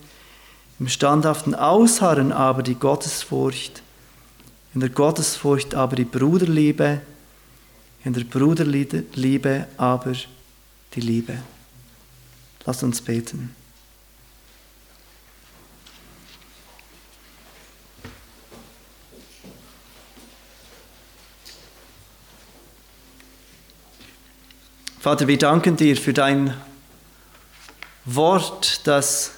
im 0.80 0.88
standhaften 0.88 1.54
Ausharren 1.54 2.32
aber 2.32 2.64
die 2.64 2.74
Gottesfurcht, 2.74 3.84
in 4.74 4.80
der 4.80 4.88
Gottesfurcht 4.88 5.76
aber 5.76 5.94
die 5.94 6.04
Bruderliebe, 6.04 7.02
in 8.04 8.14
der 8.14 8.24
Bruderliebe 8.24 9.68
aber 9.76 10.12
die 10.94 11.00
Liebe. 11.00 11.38
Lass 12.66 12.82
uns 12.82 13.00
beten. 13.00 13.54
Vater, 25.00 25.26
wir 25.28 25.38
danken 25.38 25.78
dir 25.78 25.96
für 25.96 26.12
dein 26.12 26.52
Wort, 28.04 28.86
das 28.86 29.32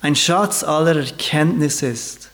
ein 0.00 0.14
Schatz 0.14 0.62
aller 0.62 0.94
Erkenntnis 0.94 1.82
ist. 1.82 2.30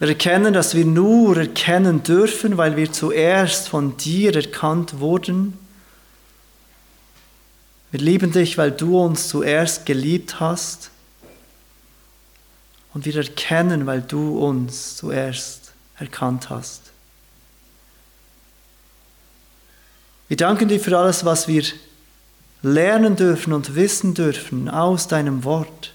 Wir 0.00 0.08
erkennen, 0.08 0.52
dass 0.52 0.74
wir 0.74 0.84
nur 0.84 1.36
erkennen 1.36 2.02
dürfen, 2.02 2.56
weil 2.56 2.76
wir 2.76 2.90
zuerst 2.90 3.68
von 3.68 3.96
dir 3.98 4.34
erkannt 4.34 4.98
wurden. 4.98 5.56
Wir 7.92 8.00
lieben 8.00 8.32
dich, 8.32 8.58
weil 8.58 8.72
du 8.72 8.98
uns 8.98 9.28
zuerst 9.28 9.86
geliebt 9.86 10.40
hast. 10.40 10.90
Und 12.92 13.04
wir 13.04 13.14
erkennen, 13.14 13.86
weil 13.86 14.02
du 14.02 14.44
uns 14.44 14.96
zuerst 14.96 15.70
erkannt 16.00 16.50
hast. 16.50 16.89
Wir 20.30 20.36
danken 20.36 20.68
dir 20.68 20.78
für 20.78 20.96
alles, 20.96 21.24
was 21.24 21.48
wir 21.48 21.64
lernen 22.62 23.16
dürfen 23.16 23.52
und 23.52 23.74
wissen 23.74 24.14
dürfen 24.14 24.68
aus 24.68 25.08
deinem 25.08 25.42
Wort. 25.42 25.92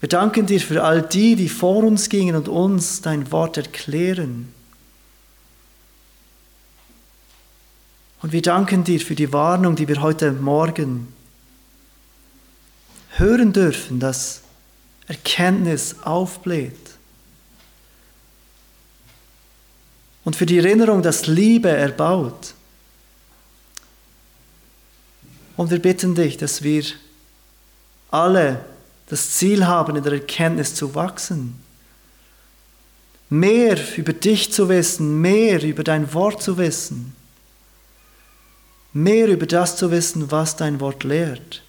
Wir 0.00 0.08
danken 0.08 0.46
dir 0.46 0.60
für 0.60 0.82
all 0.82 1.02
die, 1.02 1.36
die 1.36 1.50
vor 1.50 1.84
uns 1.84 2.08
gingen 2.08 2.36
und 2.36 2.48
uns 2.48 3.02
dein 3.02 3.30
Wort 3.32 3.58
erklären. 3.58 4.50
Und 8.22 8.32
wir 8.32 8.40
danken 8.40 8.82
dir 8.82 8.98
für 8.98 9.14
die 9.14 9.34
Warnung, 9.34 9.76
die 9.76 9.86
wir 9.86 10.00
heute 10.00 10.32
Morgen 10.32 11.12
hören 13.10 13.52
dürfen, 13.52 14.00
dass 14.00 14.40
Erkenntnis 15.06 15.96
aufbläht. 16.02 16.89
Und 20.30 20.36
für 20.36 20.46
die 20.46 20.58
Erinnerung, 20.58 21.02
dass 21.02 21.26
Liebe 21.26 21.70
erbaut. 21.70 22.54
Und 25.56 25.72
wir 25.72 25.80
bitten 25.82 26.14
dich, 26.14 26.36
dass 26.36 26.62
wir 26.62 26.84
alle 28.12 28.64
das 29.08 29.32
Ziel 29.32 29.66
haben, 29.66 29.96
in 29.96 30.04
der 30.04 30.12
Erkenntnis 30.12 30.76
zu 30.76 30.94
wachsen. 30.94 31.58
Mehr 33.28 33.76
über 33.96 34.12
dich 34.12 34.52
zu 34.52 34.68
wissen, 34.68 35.20
mehr 35.20 35.64
über 35.64 35.82
dein 35.82 36.14
Wort 36.14 36.40
zu 36.40 36.58
wissen, 36.58 37.12
mehr 38.92 39.26
über 39.26 39.46
das 39.46 39.76
zu 39.76 39.90
wissen, 39.90 40.30
was 40.30 40.54
dein 40.54 40.78
Wort 40.78 41.02
lehrt. 41.02 41.60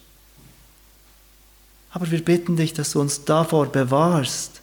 Aber 1.90 2.08
wir 2.12 2.24
bitten 2.24 2.54
dich, 2.54 2.72
dass 2.74 2.92
du 2.92 3.00
uns 3.00 3.24
davor 3.24 3.66
bewahrst, 3.66 4.61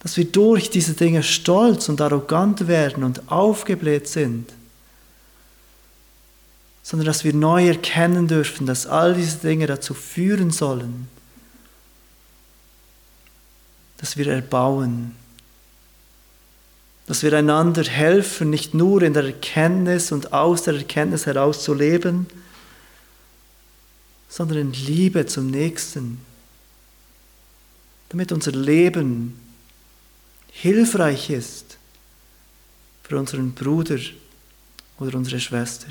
dass 0.00 0.16
wir 0.16 0.24
durch 0.24 0.70
diese 0.70 0.94
Dinge 0.94 1.22
stolz 1.22 1.88
und 1.88 2.00
arrogant 2.00 2.68
werden 2.68 3.02
und 3.02 3.30
aufgebläht 3.30 4.08
sind, 4.08 4.52
sondern 6.82 7.06
dass 7.06 7.24
wir 7.24 7.34
neu 7.34 7.66
erkennen 7.66 8.28
dürfen, 8.28 8.66
dass 8.66 8.86
all 8.86 9.14
diese 9.14 9.38
Dinge 9.38 9.66
dazu 9.66 9.94
führen 9.94 10.52
sollen, 10.52 11.08
dass 13.98 14.16
wir 14.16 14.28
erbauen, 14.28 15.16
dass 17.06 17.22
wir 17.22 17.32
einander 17.32 17.84
helfen, 17.84 18.50
nicht 18.50 18.74
nur 18.74 19.02
in 19.02 19.14
der 19.14 19.24
Erkenntnis 19.24 20.12
und 20.12 20.32
aus 20.32 20.64
der 20.64 20.74
Erkenntnis 20.74 21.26
heraus 21.26 21.62
zu 21.62 21.72
leben, 21.72 22.26
sondern 24.28 24.58
in 24.58 24.72
Liebe 24.72 25.26
zum 25.26 25.50
Nächsten, 25.50 26.20
damit 28.10 28.32
unser 28.32 28.52
Leben 28.52 29.40
hilfreich 30.60 31.30
ist 31.30 31.76
für 33.02 33.18
unseren 33.18 33.52
Bruder 33.52 33.98
oder 34.98 35.18
unsere 35.18 35.38
Schwester. 35.38 35.88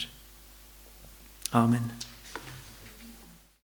Amen. 1.51 1.91